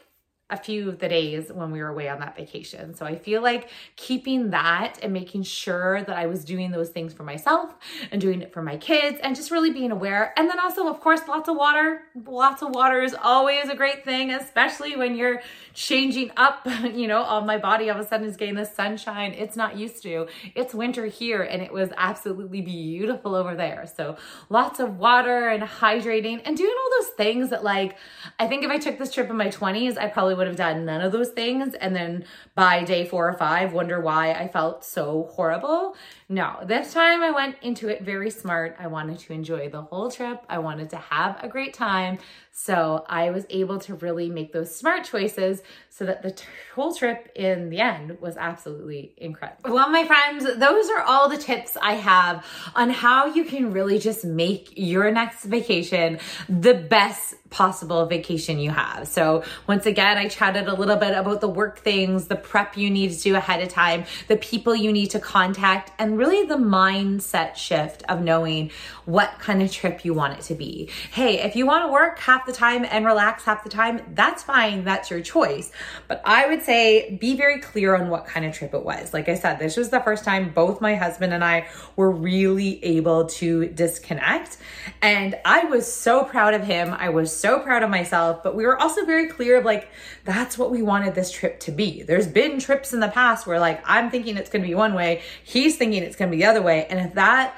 a 0.49 0.57
few 0.57 0.89
of 0.89 1.01
the 1.01 1.09
days 1.09 1.51
when 1.53 1.73
we 1.73 1.81
were 1.81 1.89
away 1.89 2.09
on 2.09 2.21
that 2.21 2.37
vacation. 2.37 2.95
So 2.95 3.05
I 3.05 3.17
feel 3.17 3.43
like 3.43 3.69
keeping 3.97 4.51
that 4.51 4.99
and 5.03 5.13
making 5.13 5.43
sure 5.43 6.03
that 6.05 6.17
I 6.17 6.27
was 6.27 6.45
doing 6.45 6.71
those 6.71 6.91
things 6.91 7.13
for 7.13 7.25
myself 7.25 7.75
and 8.13 8.21
doing 8.21 8.43
it 8.43 8.53
for 8.53 8.63
my 8.63 8.77
kids 8.77 9.19
and 9.23 9.35
just 9.35 9.51
really 9.51 9.73
being 9.73 9.91
aware. 9.91 10.33
And 10.37 10.49
then 10.49 10.61
also, 10.61 10.87
of 10.87 11.01
course, 11.01 11.21
lots 11.27 11.49
of 11.49 11.57
water. 11.57 12.03
Lots 12.27 12.63
of 12.63 12.71
water 12.71 13.03
is 13.03 13.15
always 13.21 13.69
a 13.69 13.75
great 13.75 14.05
thing, 14.05 14.31
especially 14.31 14.95
when 14.95 15.17
you're 15.17 15.43
changing 15.75 16.31
up, 16.37 16.67
you 16.95 17.09
know, 17.09 17.23
all 17.23 17.41
my 17.41 17.59
body 17.59 17.91
all 17.91 17.99
of 17.99 18.05
a 18.05 18.09
sudden 18.09 18.27
is 18.27 18.37
getting 18.37 18.55
the 18.55 18.65
sunshine 18.65 19.33
it's 19.33 19.57
not 19.57 19.77
used 19.77 20.03
to. 20.03 20.29
It's 20.55 20.75
winter 20.75 21.07
here 21.07 21.43
and 21.43 21.61
it 21.61 21.73
was 21.73 21.91
absolutely 21.97 22.61
beautiful 22.61 23.35
over 23.35 23.55
there. 23.55 23.91
So 23.97 24.17
lots 24.49 24.79
of 24.79 24.99
water 24.99 25.49
and 25.49 25.63
hydrating 25.63 26.41
and 26.45 26.57
doing 26.57 26.75
all 26.79 27.03
those 27.03 27.11
things 27.11 27.51
that 27.51 27.65
like, 27.65 27.97
I 28.39 28.47
think 28.47 28.65
if 28.65 28.71
I 28.71 28.79
took 28.79 28.99
this 28.99 29.13
trip 29.13 29.29
in 29.29 29.37
my 29.37 29.49
20s, 29.49 29.99
I 29.99 30.07
probably 30.07 30.36
would 30.37 30.47
have 30.47 30.57
done 30.57 30.85
none 30.85 31.01
of 31.01 31.13
those 31.13 31.31
things. 31.31 31.75
And 31.75 31.95
then 31.95 32.25
by 32.55 32.85
day 32.85 33.07
four 33.07 33.29
or 33.29 33.35
five, 33.35 33.73
wonder 33.73 34.01
why 34.01 34.33
I 34.33 34.49
felt 34.49 34.85
so 34.85 35.29
horrible. 35.33 35.97
No, 36.29 36.59
this 36.65 36.93
time 36.93 37.23
I 37.23 37.31
went 37.31 37.57
into 37.63 37.89
it 37.89 38.03
very 38.03 38.31
smart. 38.31 38.77
I 38.79 38.87
wanted 38.87 39.19
to 39.21 39.33
enjoy 39.33 39.69
the 39.69 39.83
whole 39.83 40.11
trip. 40.11 40.43
I 40.49 40.59
wanted 40.59 40.91
to 40.91 40.97
have 40.97 41.43
a 41.43 41.49
great 41.49 41.75
time. 41.75 42.19
So 42.59 43.05
I 43.07 43.31
was 43.33 43.45
able 43.51 43.79
to 43.81 43.95
really 43.97 44.31
make 44.31 44.55
those 44.55 44.75
smart 44.75 45.05
choices 45.05 45.61
so 45.91 46.07
that 46.07 46.23
the 46.23 46.31
t- 46.31 46.47
whole 46.75 46.95
trip 46.95 47.31
in 47.35 47.69
the 47.69 47.81
end 47.81 48.19
was 48.19 48.39
absolutely 48.39 49.13
incredible. 49.19 49.75
Well, 49.75 49.91
my 49.91 50.05
friends, 50.07 50.45
those 50.45 50.89
are 50.89 51.03
all 51.03 51.29
the 51.29 51.37
tips 51.37 51.77
I 51.81 51.95
have 51.95 52.47
on 52.75 52.89
how 52.89 53.27
you 53.27 53.45
can 53.45 53.73
really 53.73 53.99
just 53.99 54.25
make 54.25 54.73
your 54.75 55.11
next 55.13 55.45
vacation 55.45 56.19
the 56.49 56.73
best 56.73 57.35
possible 57.51 58.05
vacation 58.07 58.59
you 58.59 58.71
have. 58.71 59.07
So 59.07 59.45
once 59.67 59.87
again, 59.87 60.19
I 60.19 60.29
chatted 60.29 60.67
a 60.67 60.75
little 60.75 60.97
bit 60.97 61.17
about 61.17 61.41
the 61.41 61.49
work 61.49 61.79
things, 61.79 62.27
the 62.27 62.37
prep 62.37 62.77
you 62.77 62.91
need 62.91 63.13
to 63.13 63.21
do 63.21 63.37
ahead 63.37 63.63
of 63.63 63.69
time, 63.69 64.05
the 64.29 64.37
people 64.37 64.75
you 64.75 64.93
need 64.93 65.11
to 65.11 65.21
contact, 65.21 65.93
and 65.99 66.19
really 66.19 66.47
the 66.47 66.57
mindset 66.57 67.57
shift 67.57 68.03
of 68.09 68.23
knowing 68.23 68.71
what 69.05 69.39
kind 69.39 69.63
of 69.63 69.71
trip 69.71 70.05
you 70.05 70.15
want 70.15 70.39
it 70.39 70.43
to 70.43 70.55
be. 70.55 70.91
Hey, 71.13 71.41
if 71.41 71.55
you 71.55 71.67
want 71.67 71.87
to 71.87 71.93
work 71.93 72.19
half 72.19 72.46
the 72.47 72.53
time 72.53 72.87
and 72.89 73.05
relax 73.05 73.45
half 73.45 73.65
the 73.65 73.71
time, 73.71 74.01
that's 74.15 74.43
fine. 74.43 74.85
That's 74.85 75.11
your 75.11 75.21
choice. 75.21 75.71
But 76.09 76.23
I 76.25 76.47
would 76.47 76.63
say 76.63 77.17
be 77.21 77.37
very 77.37 77.61
clear 77.61 77.95
on 77.95 78.09
what 78.09 78.27
kind 78.27 78.47
of 78.47 78.55
trip 78.55 78.75
it 78.75 78.85
was. 78.85 79.13
Like 79.13 79.29
I 79.29 79.35
said, 79.35 79.59
this 79.59 79.77
was 79.77 79.91
the 79.91 80.01
first 80.01 80.25
time 80.25 80.51
both 80.51 80.81
my 80.81 80.95
husband 80.95 81.33
and 81.33 81.45
I 81.45 81.69
were 81.97 82.11
really 82.11 82.83
able 82.85 83.27
to 83.27 83.67
disconnect. 83.69 84.59
And 85.03 85.39
I 85.45 85.65
was 85.65 85.93
so 85.93 86.25
proud 86.25 86.55
of 86.55 86.65
him. 86.65 86.93
I 86.93 87.11
was 87.11 87.35
so 87.35 87.59
proud 87.59 87.83
of 87.83 87.91
myself, 87.91 88.43
but 88.43 88.55
we 88.55 88.65
were 88.65 88.81
also 88.81 89.05
very 89.05 89.29
clear 89.29 89.59
of 89.59 89.65
like, 89.65 89.89
that's 90.25 90.57
what 90.57 90.71
we 90.71 90.83
wanted 90.83 91.15
this 91.15 91.31
trip 91.31 91.61
to 91.61 91.73
be. 91.73 92.03
There's 92.03 92.27
been 92.27 92.59
trips 92.59 92.93
in 92.93 93.01
the 93.01 93.09
past 93.09 93.47
where 93.47 93.61
like 93.61 93.83
I'm 93.85 94.11
thinking 94.11 94.37
it's 94.37 94.51
going 94.51 94.63
to 94.63 94.69
be 94.69 94.75
one 94.75 94.95
way, 94.95 95.23
he's 95.43 95.77
thinking 95.77 96.03
it's 96.03 96.17
going 96.17 96.31
to 96.31 96.37
be 96.37 96.43
the 96.43 96.49
other 96.49 96.63
way. 96.63 96.87
And 96.87 97.01
if 97.01 97.15
that 97.15 97.57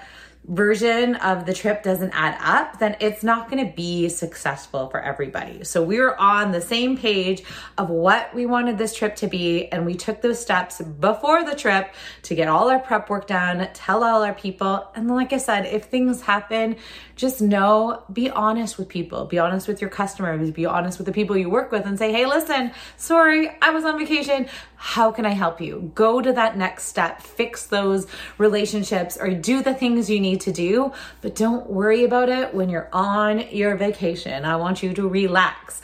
version 0.48 1.14
of 1.16 1.44
the 1.44 1.52
trip 1.52 1.82
doesn't 1.82 2.10
add 2.12 2.38
up, 2.40 2.78
then 2.78 2.96
it's 3.00 3.22
not 3.22 3.50
going 3.50 3.64
to 3.64 3.72
be 3.72 4.08
successful 4.08 4.88
for 4.88 5.00
everybody. 5.00 5.62
So 5.62 5.82
we 5.82 6.00
were 6.00 6.18
on 6.18 6.52
the 6.52 6.60
same 6.60 6.96
page 6.96 7.44
of 7.76 7.90
what 7.90 8.34
we 8.34 8.46
wanted 8.46 8.78
this 8.78 8.94
trip 8.94 9.14
to 9.16 9.26
be. 9.26 9.70
And 9.70 9.84
we 9.84 9.94
took 9.94 10.22
those 10.22 10.40
steps 10.40 10.80
before 10.80 11.44
the 11.44 11.54
trip 11.54 11.94
to 12.22 12.34
get 12.34 12.48
all 12.48 12.70
our 12.70 12.78
prep 12.78 13.10
work 13.10 13.26
done, 13.26 13.68
tell 13.74 14.02
all 14.02 14.22
our 14.22 14.34
people. 14.34 14.90
And 14.94 15.08
like 15.08 15.32
I 15.32 15.38
said, 15.38 15.66
if 15.66 15.84
things 15.84 16.22
happen, 16.22 16.76
just 17.18 17.42
know, 17.42 18.04
be 18.12 18.30
honest 18.30 18.78
with 18.78 18.88
people, 18.88 19.24
be 19.24 19.40
honest 19.40 19.66
with 19.66 19.80
your 19.80 19.90
customers, 19.90 20.52
be 20.52 20.64
honest 20.64 20.98
with 20.98 21.06
the 21.06 21.12
people 21.12 21.36
you 21.36 21.50
work 21.50 21.72
with 21.72 21.84
and 21.84 21.98
say, 21.98 22.12
hey, 22.12 22.26
listen, 22.26 22.70
sorry, 22.96 23.50
I 23.60 23.70
was 23.70 23.84
on 23.84 23.98
vacation. 23.98 24.48
How 24.76 25.10
can 25.10 25.26
I 25.26 25.30
help 25.30 25.60
you? 25.60 25.90
Go 25.96 26.22
to 26.22 26.32
that 26.32 26.56
next 26.56 26.84
step, 26.84 27.20
fix 27.20 27.66
those 27.66 28.06
relationships, 28.38 29.18
or 29.20 29.34
do 29.34 29.64
the 29.64 29.74
things 29.74 30.08
you 30.08 30.20
need 30.20 30.40
to 30.42 30.52
do, 30.52 30.92
but 31.20 31.34
don't 31.34 31.68
worry 31.68 32.04
about 32.04 32.28
it 32.28 32.54
when 32.54 32.70
you're 32.70 32.88
on 32.92 33.40
your 33.50 33.74
vacation. 33.74 34.44
I 34.44 34.54
want 34.54 34.84
you 34.84 34.94
to 34.94 35.08
relax. 35.08 35.82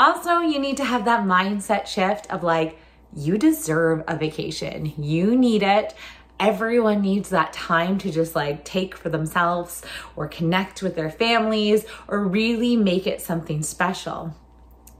Also, 0.00 0.40
you 0.40 0.58
need 0.58 0.78
to 0.78 0.84
have 0.84 1.04
that 1.04 1.24
mindset 1.24 1.86
shift 1.86 2.28
of 2.28 2.42
like, 2.42 2.76
you 3.14 3.38
deserve 3.38 4.02
a 4.08 4.16
vacation. 4.16 4.94
You 5.00 5.36
need 5.36 5.62
it 5.62 5.94
everyone 6.42 7.00
needs 7.00 7.28
that 7.28 7.52
time 7.52 7.98
to 7.98 8.10
just 8.10 8.34
like 8.34 8.64
take 8.64 8.96
for 8.96 9.08
themselves 9.08 9.82
or 10.16 10.26
connect 10.26 10.82
with 10.82 10.96
their 10.96 11.10
families 11.10 11.86
or 12.08 12.18
really 12.26 12.76
make 12.76 13.06
it 13.06 13.20
something 13.20 13.62
special. 13.62 14.34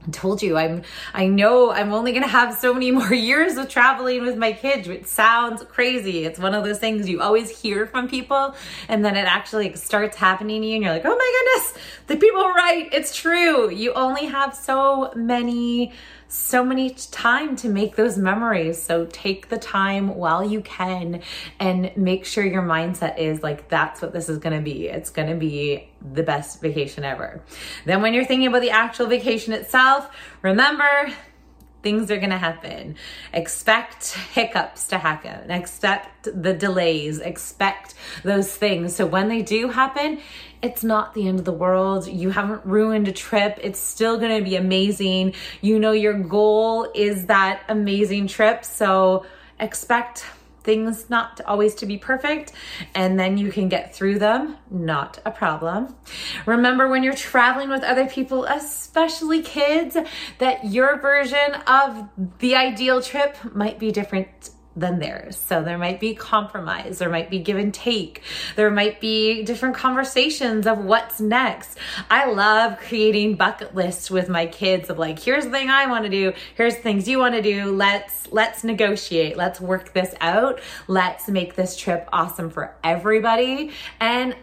I 0.05 0.11
told 0.11 0.43
you 0.43 0.57
i'm 0.57 0.81
i 1.13 1.27
know 1.27 1.71
i'm 1.71 1.93
only 1.93 2.11
going 2.11 2.23
to 2.23 2.29
have 2.29 2.57
so 2.57 2.73
many 2.73 2.91
more 2.99 3.13
years 3.13 3.55
of 3.55 3.69
traveling 3.69 4.25
with 4.25 4.35
my 4.35 4.51
kids 4.51 4.85
which 4.85 5.05
sounds 5.05 5.63
crazy 5.63 6.25
it's 6.25 6.37
one 6.37 6.53
of 6.53 6.65
those 6.65 6.79
things 6.79 7.07
you 7.07 7.21
always 7.21 7.49
hear 7.61 7.87
from 7.87 8.09
people 8.09 8.53
and 8.89 9.05
then 9.05 9.15
it 9.15 9.25
actually 9.25 9.73
starts 9.77 10.17
happening 10.17 10.61
to 10.61 10.67
you 10.67 10.75
and 10.75 10.83
you're 10.83 10.91
like 10.91 11.05
oh 11.05 11.15
my 11.15 11.53
goodness 11.53 11.83
the 12.07 12.17
people 12.17 12.49
right 12.49 12.89
it's 12.91 13.15
true 13.15 13.69
you 13.69 13.93
only 13.93 14.25
have 14.25 14.53
so 14.53 15.13
many 15.15 15.93
so 16.33 16.65
many 16.65 16.89
time 16.89 17.55
to 17.57 17.69
make 17.69 17.95
those 17.95 18.17
memories. 18.17 18.81
So 18.81 19.05
take 19.05 19.49
the 19.49 19.57
time 19.57 20.15
while 20.15 20.43
you 20.43 20.61
can 20.61 21.21
and 21.59 21.95
make 21.95 22.25
sure 22.25 22.43
your 22.43 22.63
mindset 22.63 23.19
is 23.19 23.43
like, 23.43 23.69
that's 23.69 24.01
what 24.01 24.13
this 24.13 24.29
is 24.29 24.39
going 24.39 24.55
to 24.55 24.61
be. 24.61 24.87
It's 24.87 25.11
going 25.11 25.29
to 25.29 25.35
be 25.35 25.89
the 26.01 26.23
best 26.23 26.59
vacation 26.59 27.03
ever. 27.03 27.43
Then 27.85 28.01
when 28.01 28.15
you're 28.15 28.25
thinking 28.25 28.47
about 28.47 28.61
the 28.61 28.71
actual 28.71 29.05
vacation 29.05 29.53
itself, 29.53 30.09
remember 30.41 31.13
things 31.83 32.09
are 32.09 32.17
going 32.17 32.31
to 32.31 32.37
happen. 32.37 32.95
Expect 33.31 34.13
hiccups 34.13 34.87
to 34.87 34.97
happen. 34.97 35.51
Expect 35.51 36.23
the 36.23 36.53
delays. 36.53 37.19
Expect 37.19 37.93
those 38.23 38.55
things. 38.55 38.95
So 38.95 39.05
when 39.05 39.27
they 39.27 39.43
do 39.43 39.67
happen, 39.67 40.19
it's 40.63 40.83
not 40.83 41.13
the 41.13 41.27
end 41.27 41.39
of 41.39 41.45
the 41.45 41.53
world. 41.53 42.07
You 42.07 42.29
haven't 42.29 42.65
ruined 42.65 43.09
a 43.09 43.11
trip. 43.11 43.59
It's 43.61 43.79
still 43.79 44.17
going 44.17 44.35
to 44.37 44.43
be 44.43 44.55
amazing. 44.55 45.35
You 45.61 45.77
know, 45.77 45.91
your 45.91 46.13
goal 46.13 46.89
is 46.95 47.25
that 47.25 47.63
amazing 47.67 48.27
trip. 48.27 48.63
So 48.63 49.25
expect 49.59 50.25
things 50.63 51.09
not 51.09 51.41
always 51.45 51.75
to 51.75 51.85
be 51.85 51.97
perfect 51.97 52.53
and 52.95 53.19
then 53.19 53.37
you 53.37 53.51
can 53.51 53.67
get 53.67 53.93
through 53.93 54.17
them 54.17 54.55
not 54.71 55.19
a 55.25 55.31
problem 55.31 55.93
remember 56.45 56.87
when 56.87 57.03
you're 57.03 57.13
traveling 57.13 57.69
with 57.69 57.83
other 57.83 58.05
people 58.05 58.45
especially 58.45 59.41
kids 59.41 59.97
that 60.37 60.63
your 60.63 60.97
version 61.01 61.53
of 61.67 62.07
the 62.39 62.55
ideal 62.55 63.01
trip 63.01 63.35
might 63.53 63.77
be 63.77 63.91
different 63.91 64.51
than 64.75 64.99
theirs. 64.99 65.37
So 65.37 65.63
there 65.63 65.77
might 65.77 65.99
be 65.99 66.15
compromise, 66.15 66.97
there 66.97 67.09
might 67.09 67.29
be 67.29 67.39
give 67.39 67.57
and 67.57 67.73
take, 67.73 68.21
there 68.55 68.71
might 68.71 68.99
be 68.99 69.43
different 69.43 69.75
conversations 69.75 70.65
of 70.65 70.79
what's 70.79 71.19
next. 71.19 71.77
I 72.09 72.31
love 72.31 72.79
creating 72.79 73.35
bucket 73.35 73.75
lists 73.75 74.09
with 74.09 74.29
my 74.29 74.45
kids 74.45 74.89
of 74.89 74.97
like, 74.97 75.19
here's 75.19 75.45
the 75.45 75.51
thing 75.51 75.69
I 75.69 75.87
want 75.87 76.05
to 76.05 76.09
do, 76.09 76.33
here's 76.55 76.75
things 76.75 77.07
you 77.07 77.19
want 77.19 77.35
to 77.35 77.41
do. 77.41 77.65
Let's 77.65 78.23
let's 78.31 78.63
negotiate. 78.63 79.37
Let's 79.37 79.61
work 79.61 79.93
this 79.93 80.13
out. 80.19 80.59
Let's 80.87 81.27
make 81.27 81.55
this 81.55 81.77
trip 81.77 82.09
awesome 82.11 82.49
for 82.49 82.75
everybody. 82.83 83.71
And 83.99 84.35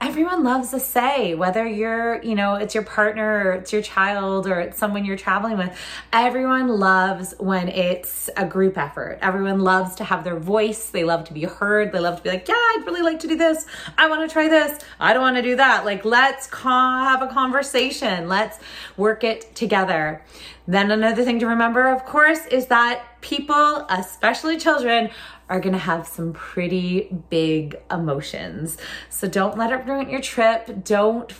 everyone 0.00 0.44
loves 0.44 0.74
a 0.74 0.80
say, 0.80 1.34
whether 1.34 1.66
you're, 1.66 2.22
you 2.22 2.34
know, 2.34 2.54
it's 2.54 2.74
your 2.74 2.84
partner 2.84 3.44
or 3.46 3.52
it's 3.52 3.72
your 3.72 3.80
child 3.80 4.46
or 4.46 4.60
it's 4.60 4.78
someone 4.78 5.04
you're 5.04 5.16
traveling 5.16 5.56
with. 5.56 5.76
Everyone 6.12 6.68
loves 6.68 7.34
when 7.38 7.68
it's 7.68 8.28
a 8.36 8.44
group 8.44 8.76
effort. 8.76 9.18
Everyone 9.22 9.60
loves 9.60 9.94
to 9.96 10.04
have 10.04 10.22
their 10.22 10.38
voice. 10.38 10.90
They 10.90 11.04
love 11.04 11.24
to 11.24 11.32
be 11.32 11.44
heard. 11.44 11.92
They 11.92 11.98
love 11.98 12.16
to 12.18 12.22
be 12.22 12.28
like, 12.28 12.46
yeah, 12.46 12.54
I'd 12.54 12.82
really 12.86 13.02
like 13.02 13.20
to 13.20 13.28
do 13.28 13.36
this. 13.36 13.64
I 13.96 14.08
want 14.08 14.28
to 14.28 14.32
try 14.32 14.48
this. 14.48 14.78
I 15.00 15.14
don't 15.14 15.22
want 15.22 15.36
to 15.36 15.42
do 15.42 15.56
that. 15.56 15.84
Like, 15.86 16.04
let's 16.04 16.46
have 16.52 17.22
a 17.22 17.28
conversation. 17.28 18.28
Let's 18.28 18.58
work 18.96 19.24
it 19.24 19.54
together. 19.54 20.22
Then 20.66 20.90
another 20.90 21.24
thing 21.24 21.38
to 21.40 21.46
remember, 21.46 21.88
of 21.88 22.04
course, 22.04 22.46
is 22.46 22.66
that 22.66 23.02
people, 23.20 23.86
especially 23.88 24.58
children, 24.58 25.10
are 25.48 25.60
to 25.74 25.78
have 25.78 26.06
some 26.06 26.32
pretty 26.32 27.08
big 27.30 27.76
emotions. 27.90 28.76
So 29.10 29.28
don't 29.28 29.56
let 29.56 29.70
it 29.70 29.86
ruin 29.86 30.10
your 30.10 30.20
trip. 30.20 30.84
Don't 30.84 31.30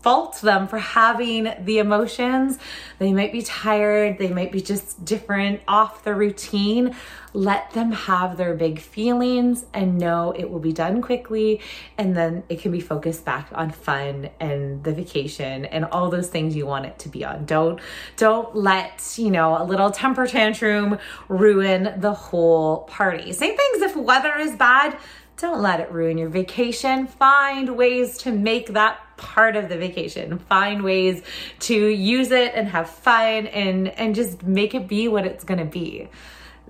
fault 0.00 0.40
them 0.40 0.68
for 0.68 0.78
having 0.78 1.52
the 1.60 1.78
emotions. 1.78 2.58
They 2.98 3.12
might 3.12 3.32
be 3.32 3.42
tired, 3.42 4.18
they 4.18 4.28
might 4.28 4.52
be 4.52 4.60
just 4.60 5.04
different, 5.04 5.60
off 5.66 6.04
the 6.04 6.14
routine. 6.14 6.94
Let 7.34 7.72
them 7.72 7.92
have 7.92 8.36
their 8.36 8.54
big 8.54 8.80
feelings 8.80 9.66
and 9.74 9.98
know 9.98 10.32
it 10.36 10.50
will 10.50 10.60
be 10.60 10.72
done 10.72 11.02
quickly 11.02 11.60
and 11.98 12.16
then 12.16 12.42
it 12.48 12.60
can 12.60 12.72
be 12.72 12.80
focused 12.80 13.24
back 13.24 13.48
on 13.52 13.70
fun 13.70 14.30
and 14.40 14.82
the 14.82 14.92
vacation 14.92 15.66
and 15.66 15.84
all 15.86 16.10
those 16.10 16.28
things 16.28 16.56
you 16.56 16.66
want 16.66 16.86
it 16.86 16.98
to 17.00 17.08
be 17.08 17.24
on. 17.24 17.44
Don't 17.44 17.80
don't 18.16 18.56
let, 18.56 19.14
you 19.18 19.30
know, 19.30 19.60
a 19.60 19.64
little 19.64 19.90
temper 19.90 20.26
tantrum 20.26 20.98
ruin 21.28 21.94
the 21.98 22.14
whole 22.14 22.84
party. 22.84 23.32
Same 23.32 23.56
things 23.56 23.82
if 23.82 23.94
weather 23.96 24.36
is 24.38 24.56
bad, 24.56 24.96
don't 25.38 25.62
let 25.62 25.80
it 25.80 25.90
ruin 25.92 26.18
your 26.18 26.28
vacation. 26.28 27.06
Find 27.06 27.76
ways 27.76 28.18
to 28.18 28.32
make 28.32 28.72
that 28.74 28.98
part 29.16 29.56
of 29.56 29.68
the 29.68 29.76
vacation. 29.78 30.38
Find 30.38 30.82
ways 30.82 31.22
to 31.60 31.74
use 31.74 32.30
it 32.30 32.52
and 32.54 32.68
have 32.68 32.90
fun 32.90 33.46
and 33.46 33.88
and 33.88 34.14
just 34.14 34.42
make 34.42 34.74
it 34.74 34.88
be 34.88 35.08
what 35.08 35.24
it's 35.24 35.44
going 35.44 35.60
to 35.60 35.64
be. 35.64 36.08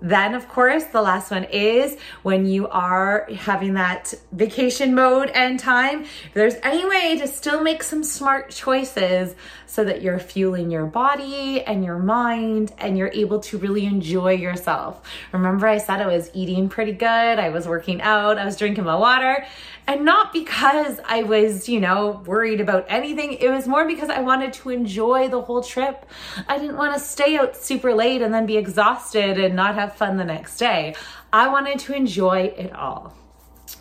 Then, 0.01 0.35
of 0.35 0.49
course, 0.49 0.85
the 0.85 1.03
last 1.03 1.31
one 1.31 1.45
is 1.45 1.99
when 2.23 2.47
you 2.47 2.69
are 2.69 3.29
having 3.35 3.75
that 3.75 4.15
vacation 4.33 4.95
mode 4.95 5.31
and 5.31 5.59
time. 5.59 6.03
If 6.03 6.35
there's 6.35 6.57
any 6.63 6.87
way 6.87 7.19
to 7.19 7.27
still 7.27 7.63
make 7.63 7.83
some 7.83 8.05
smart 8.05 8.51
choices 8.51 9.35
so 9.67 9.85
that 9.85 10.03
you're 10.03 10.19
fueling 10.19 10.71
your 10.71 10.87
body 10.87 11.63
and 11.63 11.85
your 11.85 11.99
mind 11.99 12.73
and 12.79 12.97
you're 12.97 13.11
able 13.13 13.41
to 13.41 13.59
really 13.59 13.85
enjoy 13.87 14.33
yourself. 14.33 15.03
Remember, 15.33 15.67
I 15.67 15.79
said 15.79 16.01
I 16.01 16.07
was 16.07 16.31
eating 16.33 16.69
pretty 16.69 16.93
good, 16.93 17.39
I 17.39 17.51
was 17.51 17.69
working 17.69 18.01
out, 18.01 18.39
I 18.39 18.45
was 18.45 18.57
drinking 18.57 18.85
my 18.85 18.97
water, 18.97 19.45
and 19.89 20.05
not 20.05 20.35
because 20.35 21.01
I 21.07 21.23
was, 21.23 21.67
you 21.67 21.81
know, 21.81 22.23
worried 22.27 22.61
about 22.61 22.85
anything. 22.89 23.33
It 23.33 23.49
was 23.49 23.67
more 23.67 23.87
because 23.87 24.11
I 24.11 24.21
wanted 24.21 24.53
to 24.53 24.69
enjoy 24.69 25.29
the 25.29 25.41
whole 25.41 25.63
trip. 25.63 26.05
I 26.47 26.59
didn't 26.59 26.77
want 26.77 26.93
to 26.93 27.01
stay 27.01 27.39
out 27.39 27.57
super 27.57 27.95
late 27.95 28.21
and 28.21 28.33
then 28.33 28.45
be 28.45 28.59
exhausted 28.59 29.39
and 29.39 29.57
not 29.57 29.77
have 29.77 29.97
fun 29.97 30.19
the 30.19 30.27
next 30.27 30.59
day. 30.59 30.95
I 31.33 31.49
wanted 31.49 31.79
to 31.81 31.95
enjoy 31.95 32.53
it 32.57 32.75
all. 32.75 33.15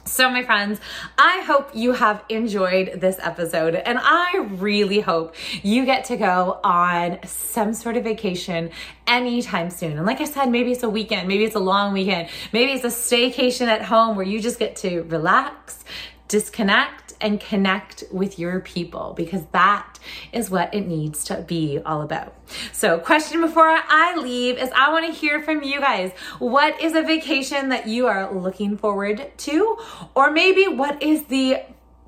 So, 0.08 0.30
my 0.30 0.42
friends, 0.42 0.80
I 1.18 1.42
hope 1.42 1.72
you 1.74 1.92
have 1.92 2.24
enjoyed 2.30 3.02
this 3.02 3.18
episode, 3.22 3.76
and 3.76 4.00
I 4.02 4.48
really 4.52 5.02
hope 5.02 5.36
you 5.64 5.84
get 5.84 6.06
to 6.06 6.16
go 6.16 6.62
on 6.64 7.20
some 7.26 7.74
sort 7.74 7.98
of 7.98 8.06
vacation 8.06 8.72
anytime 9.06 9.70
soon. 9.70 9.98
And 9.98 10.06
like 10.06 10.22
I 10.22 10.24
said, 10.24 10.50
maybe 10.50 10.72
it's 10.72 10.84
a 10.84 10.90
weekend, 10.90 11.28
maybe 11.28 11.44
it's 11.44 11.56
a 11.56 11.60
long 11.60 11.92
weekend, 11.92 12.30
maybe 12.54 12.72
it's 12.72 12.86
a 12.86 12.88
staycation 12.88 13.68
at 13.68 13.82
home 13.82 14.16
where 14.16 14.26
you 14.26 14.40
just 14.40 14.60
get 14.60 14.78
to 14.78 15.02
relax, 15.04 15.84
disconnect 16.30 17.07
and 17.22 17.40
connect 17.40 18.04
with 18.12 18.40
your 18.40 18.60
people 18.60 19.14
because 19.16 19.44
that 19.52 20.00
is 20.32 20.50
what 20.50 20.74
it 20.74 20.88
needs 20.88 21.24
to 21.26 21.42
be 21.42 21.80
all 21.86 22.02
about. 22.02 22.34
So, 22.72 22.98
question 23.00 23.42
before 23.42 23.68
I 23.68 24.16
leave 24.16 24.58
is 24.58 24.70
I 24.76 24.92
want 24.92 25.06
to 25.06 25.12
hear 25.12 25.42
from 25.42 25.64
you 25.64 25.80
guys. 25.80 26.12
What 26.40 26.82
is 26.82 26.96
a 26.96 27.02
vacation 27.02 27.70
that 27.70 27.88
you 27.88 28.08
are 28.08 28.34
looking 28.34 28.78
forward 28.78 29.32
to? 29.38 29.78
Or 30.16 30.32
maybe 30.32 30.68
what 30.68 31.02
is 31.02 31.26
the 31.26 31.62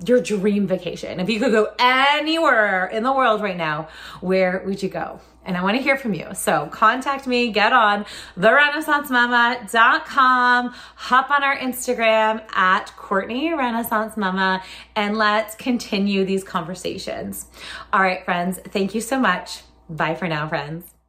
your 0.06 0.20
dream 0.20 0.66
vacation? 0.66 1.20
If 1.20 1.28
you 1.28 1.38
could 1.38 1.52
go 1.52 1.72
anywhere 1.78 2.86
in 2.86 3.02
the 3.02 3.12
world 3.12 3.42
right 3.42 3.56
now, 3.56 3.88
where 4.20 4.62
would 4.64 4.82
you 4.82 4.88
go? 4.88 5.20
and 5.44 5.56
I 5.56 5.62
want 5.62 5.76
to 5.76 5.82
hear 5.82 5.96
from 5.96 6.14
you. 6.14 6.28
So 6.34 6.66
contact 6.66 7.26
me, 7.26 7.50
get 7.50 7.72
on 7.72 8.04
therenaissancemama.com, 8.36 10.74
hop 10.96 11.30
on 11.30 11.42
our 11.42 11.56
Instagram 11.56 12.42
at 12.54 12.94
Courtney 12.96 13.54
Renaissance 13.54 14.16
Mama, 14.16 14.62
and 14.94 15.16
let's 15.16 15.54
continue 15.54 16.24
these 16.24 16.44
conversations. 16.44 17.46
All 17.92 18.00
right, 18.00 18.24
friends, 18.24 18.58
thank 18.68 18.94
you 18.94 19.00
so 19.00 19.18
much. 19.18 19.62
Bye 19.88 20.14
for 20.14 20.28
now, 20.28 20.46
friends. 20.48 20.99